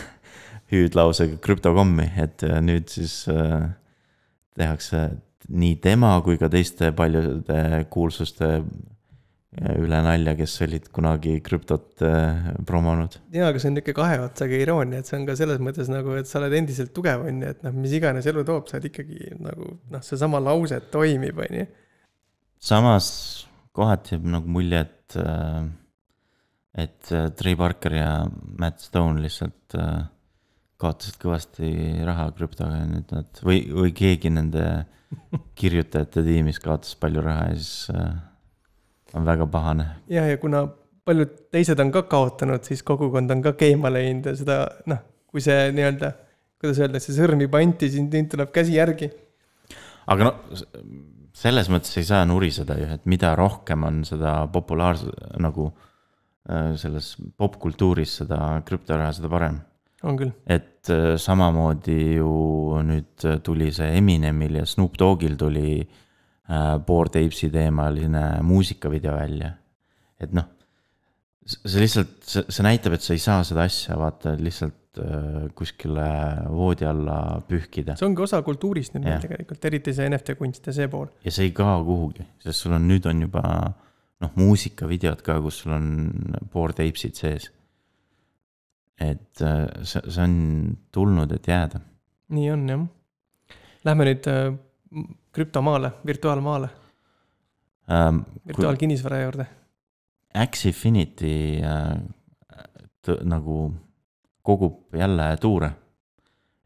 hüüdlausega 0.71 1.37
krüptokommi, 1.37 2.11
et 2.17 2.43
äh, 2.43 2.61
nüüd 2.61 2.87
siis 2.89 3.27
äh, 3.27 3.69
tehakse 4.55 5.09
nii 5.51 5.75
tema 5.83 6.21
kui 6.23 6.37
ka 6.37 6.49
teiste 6.49 6.91
paljude 6.95 7.85
kuulsuste 7.89 8.53
äh, 8.61 8.63
üle 9.59 9.97
nalja, 9.99 10.31
kes 10.39 10.53
olid 10.63 10.85
kunagi 10.95 11.33
krüptot 11.43 11.99
äh, 12.07 12.53
promonud. 12.67 13.17
jaa, 13.35 13.49
aga 13.51 13.59
see 13.59 13.67
on 13.67 13.75
niisugune 13.75 13.97
kahe 13.97 14.21
otsaga 14.23 14.59
iroonia, 14.63 15.01
et 15.01 15.09
see 15.09 15.17
on 15.17 15.25
ka 15.27 15.35
selles 15.35 15.59
mõttes 15.63 15.91
nagu, 15.91 16.15
et 16.15 16.29
sa 16.29 16.39
oled 16.39 16.55
endiselt 16.55 16.93
tugev, 16.95 17.25
on 17.27 17.43
ju, 17.43 17.51
et 17.51 17.65
noh, 17.67 17.75
mis 17.75 17.95
iganes 17.97 18.29
elu 18.31 18.45
toob, 18.47 18.69
sa 18.69 18.77
oled 18.77 18.87
ikkagi 18.93 19.35
nagu 19.43 19.73
noh, 19.91 20.05
seesama 20.07 20.39
lause 20.39 20.79
toimib, 20.93 21.43
on 21.43 21.59
ju. 21.59 21.67
samas 22.63 23.11
kohati 23.75 24.15
jääb 24.15 24.31
nagu 24.37 24.55
mulje, 24.55 24.85
et, 24.87 25.19
et 26.87 27.11
äh, 27.11 27.27
Trey 27.35 27.59
Parker 27.59 27.99
ja 27.99 28.15
Matt 28.31 28.87
Stone 28.87 29.19
lihtsalt 29.19 29.75
äh, 29.75 30.07
kaotasid 30.81 31.19
kõvasti 31.19 31.75
raha 32.07 32.31
krüptoga 32.39 32.79
ja 32.79 32.87
nüüd 32.87 33.11
nad 33.13 33.43
või, 33.43 33.65
või 33.67 33.91
keegi 33.99 34.31
nende 34.31 34.65
kirjutajate 35.59 36.23
tiimis 36.23 36.63
kaotas 36.63 36.95
palju 36.95 37.27
raha 37.27 37.49
ja 37.51 37.59
siis 37.59 37.91
äh, 37.91 38.11
on 39.13 39.25
väga 39.25 39.47
pahane. 39.47 39.87
ja, 40.09 40.25
ja 40.27 40.37
kuna 40.37 40.65
paljud 41.05 41.33
teised 41.53 41.79
on 41.79 41.91
ka 41.93 42.03
kaotanud, 42.09 42.63
siis 42.67 42.83
kogukond 42.87 43.31
on 43.33 43.43
ka 43.45 43.53
keema 43.59 43.91
läinud 43.93 44.31
ja 44.31 44.35
seda 44.37 44.57
noh, 44.89 45.01
kui 45.31 45.43
see 45.43 45.71
nii-öelda, 45.75 46.11
kuidas 46.61 46.81
öelda, 46.83 47.01
see 47.03 47.15
sõrm 47.15 47.41
juba 47.45 47.61
anti, 47.63 47.89
siis 47.91 48.05
nüüd 48.05 48.29
tuleb 48.31 48.51
käsi 48.55 48.77
järgi. 48.77 49.09
aga 50.11 50.29
no 50.29 50.33
selles 51.41 51.71
mõttes 51.71 51.95
ei 51.97 52.05
saa 52.07 52.25
nuriseda 52.27 52.77
ju, 52.77 52.91
et 52.97 53.07
mida 53.09 53.33
rohkem 53.39 53.87
on 53.87 54.03
seda 54.07 54.41
populaarse 54.53 55.09
nagu 55.41 55.71
äh, 55.71 56.73
selles 56.79 57.15
popkultuuris 57.37 58.21
seda 58.21 58.61
krüptoraha, 58.67 59.15
seda 59.17 59.31
parem 59.31 59.59
on 60.05 60.19
küll, 60.19 60.35
et 60.45 60.91
äh, 60.93 61.15
samamoodi 61.21 61.99
ju 62.19 62.31
nüüd 62.85 63.27
tuli 63.45 63.71
see 63.73 63.97
Eminemil 63.97 64.61
ja 64.61 64.67
Snoop 64.69 64.99
Doggil 64.99 65.37
tuli 65.39 65.79
äh, 65.81 65.99
Bored 66.85 67.15
Apes'i 67.19 67.51
teemaline 67.53 68.23
muusikavideo 68.43 69.13
välja. 69.15 69.53
et 70.21 70.33
noh, 70.37 70.45
see 71.45 71.81
lihtsalt, 71.81 72.17
see, 72.27 72.43
see 72.53 72.65
näitab, 72.65 72.95
et 72.97 73.05
sa 73.05 73.15
ei 73.15 73.21
saa 73.21 73.45
seda 73.47 73.65
asja 73.65 73.95
vaata 73.97 74.35
lihtsalt 74.37 74.99
äh, 75.01 75.45
kuskile 75.57 76.07
voodi 76.51 76.85
alla 76.85 77.17
pühkida. 77.47 77.95
see 77.97 78.09
ongi 78.09 78.25
osa 78.27 78.41
kultuurist 78.45 78.97
nüüd 78.97 79.07
meil 79.07 79.23
tegelikult, 79.23 79.69
eriti 79.71 79.95
see 79.97 80.09
NFT 80.11 80.37
kunst 80.39 80.67
ja 80.69 80.75
see 80.75 80.91
pool. 80.91 81.09
ja 81.25 81.33
see 81.33 81.49
ei 81.49 81.55
kao 81.57 81.81
kuhugi, 81.87 82.27
sest 82.43 82.65
sul 82.65 82.77
on, 82.77 82.85
nüüd 82.89 83.07
on 83.09 83.25
juba 83.25 83.43
noh, 84.21 84.35
muusikavideod 84.37 85.23
ka, 85.25 85.39
kus 85.41 85.63
sul 85.63 85.73
on 85.77 85.87
Bored 86.53 86.83
Apes'id 86.83 87.17
sees. 87.17 87.49
et 89.01 89.41
äh, 89.41 89.63
see, 89.81 90.03
see 90.05 90.27
on 90.27 90.35
tulnud, 90.93 91.33
et 91.33 91.49
jääda 91.49 91.81
nii 92.31 92.51
on 92.53 92.67
jah. 92.69 92.83
Lähme 93.85 94.05
nüüd 94.07 94.27
äh, 94.29 94.51
krüptomaale, 95.31 95.91
virtuaalmaale, 96.05 96.69
ähm,. 97.91 98.23
virtuaalkinnisvara 98.47 99.21
juurde. 99.21 99.45
X-Infinity 100.47 101.61
äh, 101.63 103.17
nagu 103.23 103.73
kogub 104.41 104.95
jälle 104.95 105.37
tuure. 105.37 105.71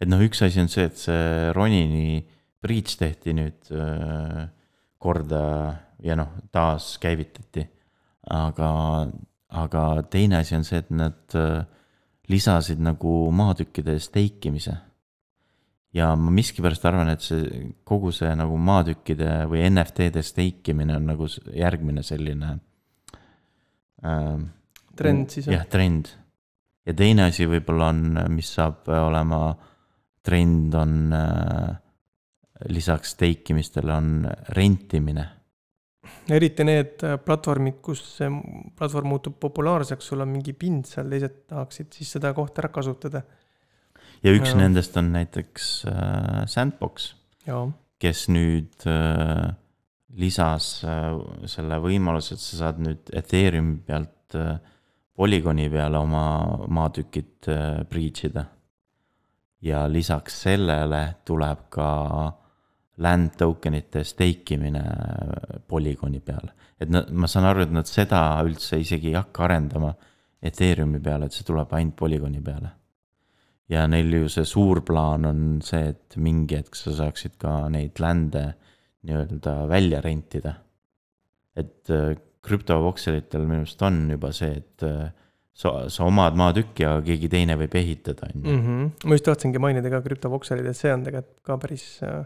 et 0.01 0.10
noh, 0.10 0.20
üks 0.20 0.41
asi 0.44 0.60
on 0.60 0.70
see, 0.70 0.86
et 0.86 0.98
see 1.00 1.53
Ronini 1.55 2.20
breach 2.62 2.98
tehti 3.00 3.34
nüüd 3.34 3.72
äh, 3.72 4.48
korda 5.00 5.46
ja 6.03 6.17
noh, 6.20 6.34
taaskäivitati. 6.51 7.70
aga, 8.29 8.70
aga 9.50 9.84
teine 10.10 10.41
asi 10.41 10.55
on 10.58 10.65
see, 10.65 10.82
et 10.82 10.89
nad 10.89 11.38
äh, 11.38 11.63
lisasid 12.27 12.82
nagu 12.82 13.32
maatükkide 13.32 14.00
steikimise. 14.01 14.74
Ja 15.96 16.12
ma 16.20 16.34
miskipärast 16.36 16.86
arvan, 16.90 17.10
et 17.14 17.24
see 17.24 17.70
kogu 17.88 18.12
see 18.16 18.34
nagu 18.36 18.58
maatükkide 18.60 19.46
või 19.52 19.64
NFT-de 19.70 20.24
steikimine 20.25 20.98
on 20.98 21.08
nagu 21.14 21.30
järgmine 21.56 22.04
selline 22.04 22.58
ähm, 24.04 24.50
trend 24.96 25.32
siis 25.38 25.48
jah, 25.52 25.64
trend. 25.72 26.12
ja 26.86 26.96
teine 26.98 27.30
asi 27.30 27.48
võib-olla 27.50 27.92
on, 27.94 28.20
mis 28.36 28.52
saab 28.58 28.90
olema 28.92 29.40
trend, 30.25 30.74
on 30.74 31.14
äh, 31.14 31.75
lisaks 32.72 33.16
steikimistele 33.16 33.94
on 33.94 34.28
rentimine. 34.58 35.25
eriti 36.30 36.66
need 36.66 37.04
äh, 37.06 37.18
platvormid, 37.22 37.80
kus 37.86 38.04
see 38.18 38.30
platvorm 38.78 39.14
muutub 39.14 39.40
populaarseks, 39.42 40.12
sul 40.12 40.25
on 40.25 40.32
mingi 40.34 40.54
pind 40.58 40.90
seal, 40.90 41.10
teised 41.12 41.44
tahaksid 41.50 41.94
siis 41.94 42.16
seda 42.18 42.34
kohta 42.34 42.64
ära 42.64 42.72
kasutada. 42.74 43.22
Ja 44.24 44.31
üks 44.31 44.53
Jaa. 44.53 44.60
nendest 44.63 44.98
on 44.98 45.12
näiteks 45.15 45.69
äh, 45.91 46.45
Sandbox 46.48 47.13
kes 48.00 48.27
nüüd 48.34 48.86
äh, 48.89 49.53
lisas 50.19 50.69
äh, 50.88 51.12
selle 51.50 51.79
võimaluse, 51.84 52.36
et 52.36 52.43
sa 52.43 52.62
saad 52.63 52.81
nüüd 52.84 53.12
Ethereumi 53.15 53.79
pealt 53.86 54.38
äh, 54.38 54.57
Polygoni 55.15 55.69
peale 55.72 56.00
oma 56.03 56.25
maatükid 56.67 57.48
äh, 57.51 57.84
breach 57.89 58.25
ida. 58.27 58.45
ja 59.65 59.86
lisaks 59.89 60.41
sellele 60.43 61.15
tuleb 61.25 61.62
ka 61.74 61.88
land 63.01 63.31
tokenite 63.38 64.03
steikimine 64.03 64.84
äh, 64.84 65.62
Polygoni 65.67 66.19
peale. 66.19 66.51
et 66.79 66.89
nad, 66.89 67.10
ma 67.12 67.27
saan 67.27 67.45
aru, 67.45 67.63
et 67.63 67.72
nad 67.72 67.88
seda 67.88 68.41
üldse 68.43 68.79
isegi 68.79 69.13
ei 69.13 69.19
hakka 69.19 69.48
arendama 69.48 69.93
Ethereumi 70.45 71.00
peale, 71.00 71.25
et 71.25 71.34
see 71.34 71.48
tuleb 71.48 71.72
ainult 71.74 71.95
Polygoni 71.95 72.41
peale. 72.43 72.69
Ja 73.72 73.88
neil 73.89 74.13
ju 74.13 74.29
see 74.29 74.45
suur 74.48 74.81
plaan 74.86 75.25
on 75.29 75.41
see, 75.65 75.89
et 75.93 76.17
mingi 76.22 76.60
hetk 76.60 76.77
sa 76.77 76.93
saaksid 77.00 77.38
ka 77.41 77.65
neid 77.74 78.00
land'e 78.01 78.45
nii-öelda 79.05 79.57
välja 79.69 80.01
rentida. 80.05 80.55
et 81.55 81.89
äh, 81.89 82.17
krüptovokselitel 82.45 83.45
minu 83.48 83.63
arust 83.63 83.81
on 83.88 84.01
juba 84.12 84.31
see, 84.36 84.57
et 84.60 84.84
äh, 84.84 85.07
sa, 85.55 85.72
sa 85.89 86.03
omad 86.05 86.36
maatükki, 86.38 86.84
aga 86.84 87.03
keegi 87.05 87.29
teine 87.31 87.55
võib 87.60 87.77
ehitada, 87.79 88.27
on 88.27 88.41
ju. 88.41 88.55
Mhm. 88.55 88.89
ma 89.05 89.17
just 89.17 89.27
tahtsingi 89.29 89.62
mainida 89.62 89.91
ka 89.93 90.01
krüptovokselid, 90.05 90.67
et 90.69 90.77
see 90.77 90.91
on 90.93 91.05
tegelikult 91.07 91.45
ka 91.48 91.57
päris 91.62 91.86
äh, 92.03 92.25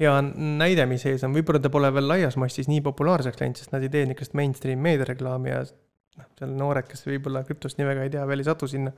hea 0.00 0.14
näide, 0.34 0.88
mis 0.90 1.06
ees 1.06 1.22
on, 1.26 1.34
võib-olla 1.36 1.62
ta 1.62 1.70
pole 1.72 1.90
veel 1.94 2.08
laias 2.10 2.38
massis 2.40 2.68
nii 2.70 2.82
populaarseks 2.84 3.40
läinud, 3.40 3.60
sest 3.60 3.74
nad 3.74 3.84
ei 3.84 3.92
tee 3.92 4.04
niisugust 4.08 4.34
mainstream 4.38 4.82
meediareklaami 4.84 5.52
ja 5.52 5.60
noh, 5.64 6.30
seal 6.40 6.56
noored, 6.58 6.88
kes 6.90 7.06
võib-olla 7.06 7.44
krüptost 7.46 7.78
nii 7.78 7.88
väga 7.92 8.08
ei 8.08 8.14
tea, 8.16 8.26
veel 8.26 8.42
ei 8.42 8.48
satu 8.48 8.70
sinna. 8.70 8.90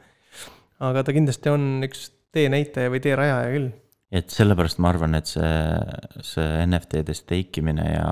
Aga 0.85 1.03
ta 1.07 1.15
kindlasti 1.17 1.53
on 1.53 1.67
üks 1.87 2.11
teenäitaja 2.37 2.93
või 2.93 3.03
teerajaja 3.05 3.53
küll. 3.55 3.71
et 4.17 4.33
sellepärast 4.33 4.81
ma 4.83 4.93
arvan, 4.93 5.17
et 5.19 5.31
see, 5.31 5.55
see 6.25 6.67
NFT-de 6.67 7.17
steikimine 7.17 7.87
ja 7.95 8.11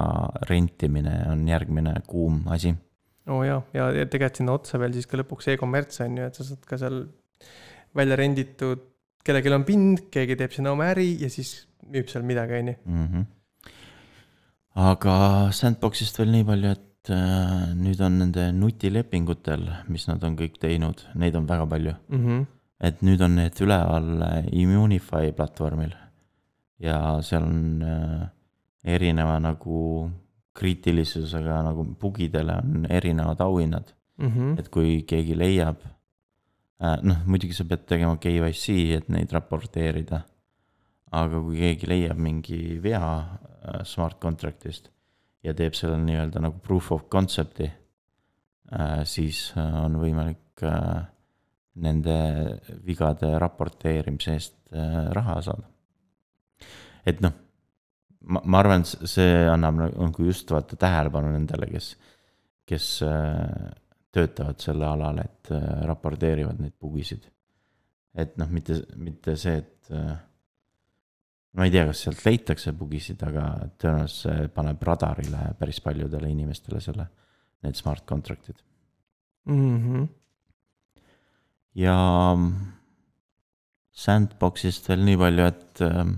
rentimine 0.49 1.21
on 1.33 1.45
järgmine 1.49 1.95
kuum 2.09 2.43
asi. 2.55 2.75
oo 3.29 3.41
oh, 3.41 3.45
jaa, 3.47 3.61
ja, 3.77 3.91
ja 4.01 4.09
tegelikult 4.09 4.41
sinna 4.41 4.57
otsa 4.57 4.81
veel 4.81 4.97
siis 4.97 5.11
ka 5.11 5.21
lõpuks 5.21 5.53
e-kommerts 5.55 6.03
on 6.05 6.19
ju, 6.21 6.31
et 6.31 6.41
sa 6.41 6.49
saad 6.49 6.65
ka 6.69 6.81
seal 6.81 7.05
välja 7.95 8.19
renditud, 8.19 8.89
kellelgi 9.25 9.55
on 9.55 9.69
pind, 9.69 10.09
keegi 10.13 10.37
teeb 10.41 10.57
sinna 10.57 10.75
oma 10.75 10.91
äri 10.93 11.15
ja 11.23 11.31
siis 11.33 11.55
müüb 11.93 12.11
seal 12.11 12.27
midagi, 12.27 12.59
on 12.59 12.73
ju. 12.73 12.77
Mhm. 12.89 13.31
aga 14.75 15.15
Sandboxist 15.55 16.19
veel 16.19 16.33
nii 16.35 16.47
palju, 16.49 16.75
et 16.75 17.13
äh, 17.15 17.71
nüüd 17.79 18.01
on 18.03 18.19
nende 18.25 18.49
nutilepingutel, 18.57 19.69
mis 19.93 20.09
nad 20.11 20.25
on 20.27 20.35
kõik 20.41 20.59
teinud, 20.63 21.05
neid 21.15 21.37
on 21.39 21.47
väga 21.47 21.69
palju. 21.71 21.95
Mhm. 22.09 22.45
Et 22.85 23.01
nüüd 23.07 23.23
on 23.25 23.37
need 23.39 23.59
üleval 23.65 24.09
äh, 24.27 24.49
Immunify 24.53 25.33
platvormil 25.37 25.95
ja 26.83 26.99
seal 27.25 27.47
on 27.47 27.83
äh, 27.83 28.25
erineva 28.97 29.39
nagu 29.41 30.11
kriitilisusega 30.55 31.63
nagu 31.67 31.85
bugidele 32.01 32.59
on 32.63 32.87
erinevad 32.91 33.41
auhinnad, 33.43 33.93
Mhm. 34.19 34.59
et 34.61 34.69
kui 34.71 35.01
keegi 35.03 35.35
leiab 35.35 35.81
äh,, 35.83 36.99
noh, 37.03 37.25
muidugi 37.27 37.55
sa 37.57 37.65
pead 37.67 37.87
tegema 37.91 38.15
KYC, 38.23 38.75
et 38.95 39.09
neid 39.11 39.33
raporteerida. 39.35 40.21
aga 41.15 41.41
kui 41.41 41.57
keegi 41.59 41.87
leiab 41.87 42.19
mingi 42.19 42.79
vea 42.83 43.09
smart 43.87 44.19
contract'ist 44.23 44.89
ja 45.43 45.53
teeb 45.55 45.75
selle 45.75 45.97
nii-öelda 46.03 46.41
nagu 46.43 46.59
proof 46.63 46.93
of 46.93 47.05
concept'i 47.09 47.69
siis 49.07 49.53
on 49.57 49.95
võimalik 50.01 50.65
nende 51.83 52.17
vigade 52.87 53.33
raporteerimise 53.43 54.35
eest 54.35 54.57
äh, 54.73 55.09
raha 55.17 55.41
saada. 55.43 55.71
et 57.05 57.21
noh, 57.21 57.33
ma, 58.31 58.43
ma 58.45 58.61
arvan, 58.63 58.85
et 58.85 59.09
see 59.11 59.33
annab 59.51 59.81
nagu 59.83 60.27
just 60.29 60.51
vaata 60.55 60.79
tähelepanu 60.81 61.33
nendele, 61.35 61.69
kes, 61.73 61.95
kes 62.69 62.91
äh, 63.07 63.73
töötavad 64.15 64.63
selle 64.63 64.87
alal, 64.87 65.19
et 65.25 65.51
äh, 65.53 65.67
raporteerivad 65.91 66.63
neid 66.63 66.79
bugisid. 66.81 67.27
et 68.15 68.39
noh, 68.39 68.49
mitte, 68.55 68.79
mitte 68.97 69.35
see, 69.41 69.59
et 69.59 69.91
ma 71.59 71.67
ei 71.67 71.73
tea, 71.75 71.89
kas 71.89 72.05
sealt 72.07 72.23
leitakse 72.23 72.73
bugisid, 72.79 73.23
aga 73.27 73.49
tõenäoliselt 73.83 74.21
see 74.21 74.51
paneb 74.55 74.83
radarile 74.87 75.49
päris 75.59 75.81
paljudele 75.83 76.31
inimestele 76.31 76.81
selle, 76.83 77.09
need 77.67 77.79
smart 77.79 78.07
contract'id. 78.07 78.63
Mhm. 79.51 80.07
Ja 81.75 81.97
Sandboxist 83.95 84.89
veel 84.91 85.05
nii 85.07 85.19
palju, 85.19 85.47
et 85.47 85.83
ähm, 85.87 86.17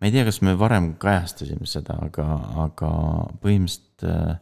ma 0.00 0.08
ei 0.08 0.12
tea, 0.12 0.26
kas 0.28 0.42
me 0.44 0.52
varem 0.60 0.92
kajastasime 1.00 1.68
seda, 1.68 1.96
aga, 2.08 2.26
aga 2.66 2.90
põhimõtteliselt 3.40 4.04
äh, 4.08 4.34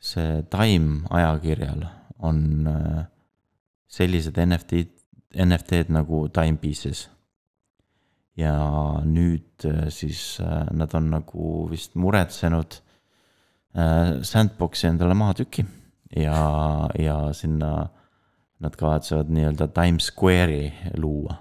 see 0.00 0.40
Time 0.50 1.04
ajakirjal 1.12 1.84
on 2.26 2.40
äh, 2.70 3.04
sellised 3.90 4.38
NFT-d, 4.40 4.96
NFT-d 5.44 5.94
nagu 5.94 6.24
Timepieces. 6.34 7.08
ja 8.40 8.54
nüüd 9.04 9.66
äh, 9.68 9.90
siis 9.92 10.40
nad 10.72 10.94
on 10.96 11.10
nagu 11.12 11.66
vist 11.70 11.94
muretsenud 11.94 12.80
Sandboxi 13.70 14.88
endale 14.88 15.14
maatüki 15.14 15.62
ja, 16.16 16.40
ja 16.98 17.18
sinna 17.36 17.84
nad 18.60 18.76
kavatsevad 18.76 19.30
nii-öelda 19.32 19.70
Times 19.76 20.10
Square'i 20.12 20.70
luua, 21.00 21.38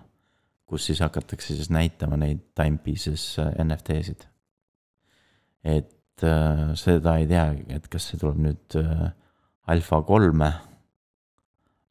kus 0.70 0.88
siis 0.90 1.02
hakatakse 1.04 1.56
siis 1.56 1.72
näitama 1.74 2.20
neid 2.20 2.42
Timepieces 2.58 3.32
äh, 3.42 3.54
NFT-sid. 3.64 4.26
et 5.64 6.24
äh, 6.24 6.66
seda 6.80 7.18
ei 7.20 7.28
teagi, 7.28 7.66
et 7.76 7.88
kas 7.92 8.10
see 8.10 8.20
tuleb 8.22 8.40
nüüd 8.48 8.80
äh, 8.80 9.10
alfa 9.68 10.02
kolme, 10.08 10.52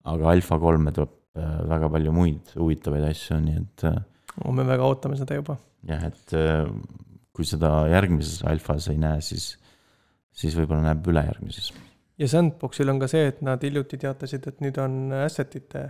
aga 0.08 0.30
alfa 0.32 0.58
kolme 0.58 0.94
tuleb 0.96 1.16
äh, 1.36 1.58
väga 1.68 1.90
palju 1.92 2.14
muid 2.16 2.54
huvitavaid 2.56 3.10
asju, 3.10 3.42
nii 3.44 3.60
et 3.62 3.90
äh, 3.90 3.98
Oh, 4.44 4.52
me 4.54 4.62
väga 4.66 4.86
ootame 4.86 5.18
seda 5.18 5.38
juba. 5.38 5.58
jah, 5.88 6.04
et 6.10 6.34
äh, 6.36 6.68
kui 7.34 7.46
seda 7.46 7.70
järgmises 7.90 8.42
alfas 8.46 8.88
ei 8.92 8.98
näe, 9.00 9.22
siis, 9.24 9.52
siis 10.34 10.56
võib-olla 10.58 10.90
näeb 10.90 11.06
ülejärgmises. 11.10 11.72
Ja 12.18 12.28
Sandboxil 12.28 12.90
on 12.90 13.00
ka 13.02 13.08
see, 13.10 13.30
et 13.32 13.40
nad 13.46 13.62
hiljuti 13.62 13.98
teatasid, 14.00 14.46
et 14.50 14.60
nüüd 14.64 14.78
on 14.82 15.00
asset'ite 15.24 15.88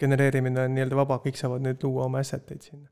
genereerimine 0.00 0.66
on 0.66 0.76
nii-öelda 0.76 0.98
vaba, 0.98 1.18
kõik 1.24 1.38
saavad 1.40 1.64
nüüd 1.64 1.82
luua 1.86 2.06
oma 2.10 2.20
asset 2.24 2.52
eid 2.52 2.68
sinna. 2.68 2.88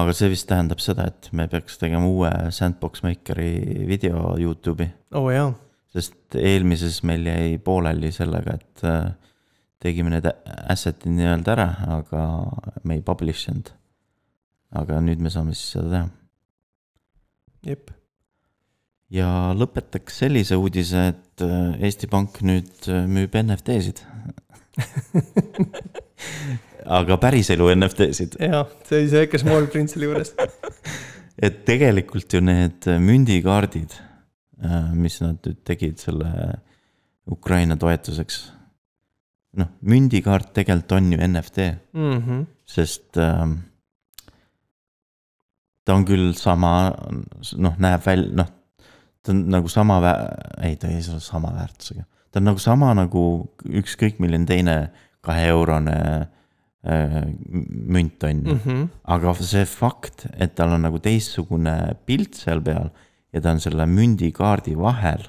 aga 0.00 0.14
see 0.16 0.30
vist 0.32 0.48
tähendab 0.50 0.82
seda, 0.82 1.08
et 1.10 1.30
me 1.36 1.48
peaks 1.50 1.80
tegema 1.80 2.06
uue 2.06 2.30
Sandbox 2.54 3.04
Makeri 3.06 3.86
video 3.88 4.36
Youtube'i, 4.40 4.90
oo 5.14 5.26
oh, 5.26 5.32
jaa, 5.34 5.50
sest 5.94 6.38
eelmises 6.38 7.00
meil 7.08 7.26
jäi 7.26 7.58
pooleli 7.64 8.12
sellega, 8.14 8.56
et 8.60 8.84
äh, 8.86 9.10
tegime 9.82 10.12
need 10.12 10.28
asset'id 10.28 11.10
nii-öelda 11.16 11.56
ära, 11.56 11.68
aga 11.98 12.24
me 12.84 12.98
ei 12.98 13.04
publish 13.04 13.50
inud. 13.52 13.72
aga 14.76 15.00
nüüd 15.02 15.22
me 15.24 15.32
saame 15.32 15.56
siis 15.56 15.74
seda 15.76 15.90
teha 15.90 16.08
jep. 17.66 17.90
Ja 19.10 19.28
lõpetaks 19.58 20.20
sellise 20.22 20.56
uudise, 20.60 21.08
et 21.14 21.44
äh, 21.46 21.80
Eesti 21.88 22.06
Pank 22.10 22.40
nüüd 22.46 22.86
äh, 22.88 23.06
müüb 23.10 23.34
NFT-sid. 23.40 24.04
aga 27.00 27.16
päriselu 27.20 27.70
NFT-sid, 27.76 28.36
jaa, 28.40 28.64
see 28.86 29.00
oli 29.02 29.10
see 29.10 29.24
väike 29.24 29.40
small 29.42 29.66
print 29.72 29.92
selle 29.92 30.08
juures. 30.08 30.32
et 31.46 31.60
tegelikult 31.68 32.32
ju 32.36 32.40
need 32.44 32.86
mündikaardid, 33.02 33.96
mis 34.96 35.20
nad 35.24 35.38
nüüd 35.46 35.60
tegid 35.66 36.00
selle 36.02 36.30
Ukraina 37.30 37.76
toetuseks. 37.80 38.40
noh, 39.58 39.66
mündikaart 39.82 40.52
tegelikult 40.54 40.92
on 40.94 41.08
ju 41.12 41.18
NFT, 41.26 41.58
Mhm. 41.98 42.44
sest 42.70 43.18
ähm, 43.18 43.56
ta 45.84 45.96
on 45.96 46.04
küll 46.06 46.30
sama, 46.38 46.92
noh, 47.58 47.74
näeb 47.82 48.04
välja, 48.06 48.30
noh, 48.38 48.52
ta 49.22 49.32
on 49.34 49.44
nagu 49.52 49.68
sama 49.68 50.00
vä-, 50.00 50.18
ei, 50.66 50.76
ta 50.80 50.88
ei 50.88 51.00
ole 51.12 51.20
sama 51.20 51.52
väärtusega. 51.54 52.04
ta 52.30 52.40
on 52.40 52.48
nagu 52.50 52.62
sama 52.62 52.92
nagu 52.94 53.24
ükskõik 53.64 54.20
milline 54.22 54.46
teine 54.48 54.76
kaheeurone 55.26 55.96
äh, 56.86 57.18
münt 57.60 58.24
on 58.24 58.44
ju. 58.44 58.54
Mhm. 58.54 58.86
aga 59.04 59.34
see 59.40 59.66
fakt, 59.68 60.26
et 60.38 60.54
tal 60.56 60.76
on 60.76 60.86
nagu 60.88 61.00
teistsugune 61.02 61.76
pilt 62.06 62.38
seal 62.40 62.62
peal 62.64 62.88
ja 63.32 63.42
ta 63.42 63.52
on 63.54 63.60
selle 63.62 63.86
mündikaardi 63.86 64.76
vahel, 64.78 65.26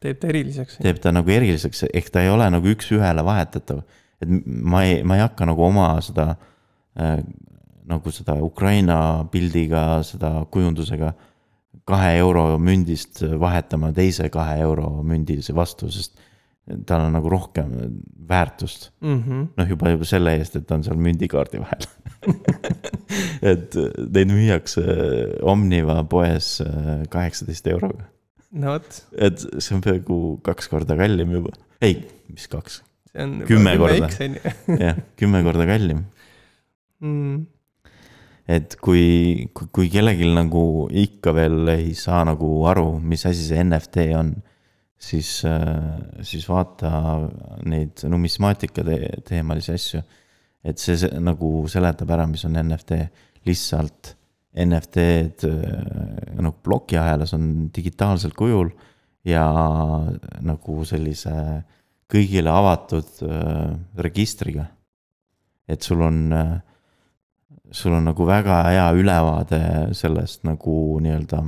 teeb 0.00 0.20
ta 0.20 0.28
eriliseks. 0.32 0.78
teeb 0.82 1.00
ta 1.02 1.12
nagu 1.12 1.30
eriliseks, 1.30 1.86
ehk 1.92 2.12
ta 2.12 2.24
ei 2.24 2.32
ole 2.32 2.48
nagu 2.52 2.68
üks-ühele 2.74 3.24
vahetatav. 3.24 3.82
et 4.20 4.28
ma 4.44 4.84
ei, 4.84 5.02
ma 5.02 5.16
ei 5.16 5.24
hakka 5.24 5.48
nagu 5.48 5.64
oma 5.64 5.94
seda 6.04 6.34
äh, 7.00 7.18
nagu 7.90 8.12
seda 8.14 8.36
Ukraina 8.38 9.24
pildiga, 9.32 10.02
seda 10.06 10.44
kujundusega 10.52 11.14
kahe 11.88 12.16
euro 12.20 12.44
mündist 12.62 13.22
vahetama 13.40 13.92
teise 13.96 14.28
kahe 14.32 14.58
euro 14.64 14.88
mündi 15.06 15.38
vastu, 15.54 15.90
sest 15.92 16.18
tal 16.86 17.06
on 17.06 17.14
nagu 17.16 17.30
rohkem 17.32 17.70
väärtust 18.28 18.90
mm. 19.00 19.22
-hmm. 19.22 19.46
noh, 19.56 19.68
juba, 19.68 19.90
juba 19.94 20.06
selle 20.06 20.36
eest, 20.38 20.56
et 20.56 20.66
ta 20.66 20.76
on 20.76 20.84
seal 20.86 21.00
mündikaardi 21.00 21.62
vahel. 21.62 21.86
et 23.52 23.74
neid 24.14 24.30
müüakse 24.30 24.84
Omniva 25.42 26.02
poes 26.04 26.60
äh, 26.64 26.90
kaheksateist 27.10 27.70
euroga, 27.72 28.06
no 28.52 28.76
vot, 28.76 29.00
et 29.16 29.46
see 29.58 29.74
on 29.76 29.82
peaaegu 29.86 30.20
kaks 30.46 30.70
korda 30.70 30.98
kallim 31.00 31.32
juba. 31.38 31.54
ei, 31.80 32.02
mis 32.30 32.46
kaks. 32.50 32.82
Kümme 33.48 33.72
korda. 33.80 34.10
Jah, 34.78 35.00
kümme 35.18 35.42
korda 35.42 35.66
kallim. 35.66 36.04
mm.. 37.00 37.46
Et 38.50 38.76
kui, 38.82 39.48
kui, 39.54 39.88
kellelgi 39.92 40.28
nagu 40.34 40.62
ikka 40.90 41.34
veel 41.36 41.74
ei 41.76 41.92
saa 41.98 42.24
nagu 42.26 42.48
aru, 42.70 42.96
mis 42.98 43.26
asi 43.28 43.46
see 43.46 43.62
NFT 43.62 44.06
on, 44.18 44.32
siis, 45.00 45.36
siis 46.26 46.48
vaata 46.50 46.90
neid 47.70 48.02
numismaatika 48.10 48.84
te 48.86 48.98
teemalisi 49.28 49.76
asju. 49.76 50.02
et 50.64 50.78
see, 50.78 50.98
see 51.00 51.20
nagu 51.22 51.64
seletab 51.72 52.10
ära, 52.12 52.26
mis 52.28 52.44
on 52.44 52.58
NFT, 52.60 52.98
lihtsalt 53.48 54.14
NFT-d 54.50 55.46
nagu 56.42 56.56
plokiahelas 56.64 57.32
on 57.36 57.70
digitaalsel 57.74 58.34
kujul 58.36 58.72
ja 59.24 59.44
nagu 60.42 60.84
sellise 60.88 61.32
kõigile 62.10 62.50
avatud 62.50 63.22
äh, 63.26 63.70
registriga. 64.02 64.66
et 65.70 65.82
sul 65.82 66.02
on 66.02 66.32
äh, 66.34 66.58
sul 67.70 67.94
on 67.94 68.04
nagu 68.10 68.26
väga 68.26 68.62
hea 68.68 68.86
ülevaade 68.98 69.60
sellest 69.96 70.44
nagu 70.48 70.74
nii-öelda 71.02 71.42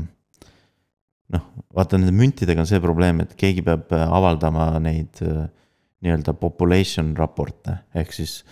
noh, 1.32 1.46
vaata 1.74 1.98
nende 1.98 2.14
müntidega 2.16 2.62
on 2.62 2.68
see 2.68 2.80
probleem, 2.82 3.22
et 3.24 3.34
keegi 3.38 3.64
peab 3.66 3.92
avaldama 3.92 4.72
neid 4.82 5.22
äh, 5.26 5.46
nii-öelda 6.02 6.34
population 6.38 7.14
raporte, 7.18 7.78
ehk 7.94 8.12
siis 8.14 8.42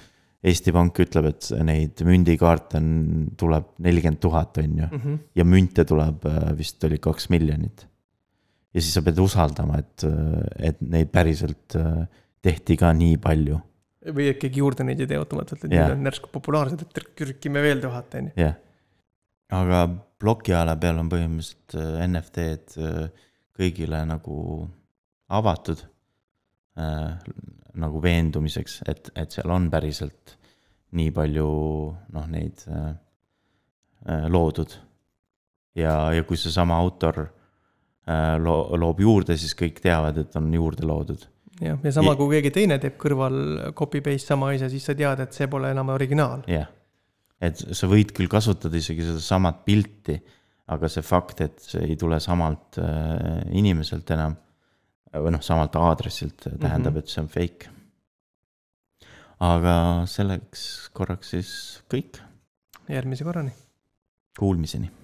Eesti 0.40 0.72
Pank 0.72 0.96
ütleb, 1.02 1.26
et 1.28 1.50
neid 1.66 2.00
mündikaarte 2.06 2.78
on, 2.80 2.92
tuleb 3.36 3.74
nelikümmend 3.84 4.22
tuhat, 4.24 4.56
on 4.62 4.78
ju, 4.78 4.86
Mm 4.90 5.00
-hmm. 5.00 5.18
ja 5.36 5.44
münte 5.44 5.84
tuleb 5.84 6.24
äh, 6.24 6.56
vist 6.56 6.84
oli 6.84 6.98
kaks 6.98 7.28
miljonit. 7.28 7.86
ja 8.74 8.80
siis 8.80 8.94
sa 8.94 9.02
pead 9.02 9.18
usaldama, 9.18 9.78
et, 9.78 10.04
et 10.58 10.80
neid 10.80 11.08
päriselt 11.10 11.74
äh, 11.76 12.06
tehti 12.42 12.76
ka 12.76 12.92
nii 12.92 13.16
palju, 13.16 13.60
või 14.08 14.30
et 14.32 14.40
keegi 14.40 14.62
juurde 14.62 14.86
neid 14.86 15.00
ei 15.02 15.08
tee 15.10 15.18
automaatselt, 15.20 15.66
et 15.66 15.74
Jah. 15.74 15.88
need 15.90 15.98
on 15.98 16.10
järsku 16.10 16.30
populaarsed, 16.32 16.84
et 16.86 17.00
trükime 17.18 17.62
veel 17.64 17.82
tuhat, 17.82 18.14
on 18.16 18.30
ju. 18.30 18.36
jah. 18.40 18.56
aga 19.60 19.84
plokiala 20.20 20.76
peal 20.80 21.00
on 21.02 21.10
põhimõtteliselt 21.12 21.76
äh, 21.76 22.04
NFT-d 22.06 22.80
äh, 22.80 23.28
kõigile 23.60 24.04
nagu 24.08 24.36
avatud 25.30 25.84
äh,. 26.80 27.16
nagu 27.80 28.00
veendumiseks, 28.02 28.80
et, 28.90 29.12
et 29.14 29.30
seal 29.30 29.52
on 29.54 29.68
päriselt 29.70 30.36
nii 30.96 31.10
palju 31.14 31.50
noh, 32.14 32.30
neid 32.30 32.64
äh, 32.66 32.94
äh, 34.06 34.24
loodud. 34.30 34.74
ja, 35.78 36.10
ja 36.14 36.24
kui 36.26 36.38
seesama 36.40 36.78
autor 36.82 37.20
äh, 37.22 38.36
loo-, 38.42 38.74
loob 38.80 39.02
juurde, 39.04 39.36
siis 39.38 39.54
kõik 39.58 39.78
teavad, 39.84 40.18
et 40.18 40.34
on 40.36 40.50
juurde 40.54 40.86
loodud. 40.86 41.28
jah, 41.60 41.78
ja 41.84 41.92
sama, 41.94 42.14
kui 42.18 42.36
keegi 42.36 42.52
teine 42.54 42.78
teeb 42.82 42.98
kõrval 43.00 43.38
copy 43.76 44.02
paste 44.04 44.32
sama 44.32 44.50
asja, 44.54 44.70
siis 44.72 44.86
sa 44.88 44.96
tead, 44.98 45.22
et 45.24 45.36
see 45.36 45.48
pole 45.50 45.70
enam 45.74 45.92
originaal. 45.94 46.44
jah, 46.50 46.68
et 47.40 47.64
sa 47.76 47.90
võid 47.90 48.14
küll 48.16 48.30
kasutada 48.32 48.78
isegi 48.80 49.06
sedasamat 49.06 49.64
pilti, 49.66 50.18
aga 50.70 50.90
see 50.92 51.04
fakt, 51.06 51.42
et 51.46 51.58
see 51.64 51.82
ei 51.88 51.98
tule 52.00 52.20
samalt 52.22 52.78
äh, 52.82 53.42
inimeselt 53.58 54.10
enam 54.14 54.36
või 55.10 55.34
noh, 55.34 55.42
samalt 55.42 55.76
aadressilt 55.80 56.46
äh, 56.46 56.56
tähendab 56.60 56.94
mm, 56.94 57.00
-hmm. 57.00 57.04
et 57.04 57.14
see 57.14 57.22
on 57.22 57.28
fake. 57.28 57.76
aga 59.40 59.74
selleks 60.06 60.62
korraks 60.92 61.34
siis 61.34 61.52
kõik, 61.90 62.22
järgmise 62.88 63.24
korrani. 63.24 63.52
kuulmiseni 64.38 64.99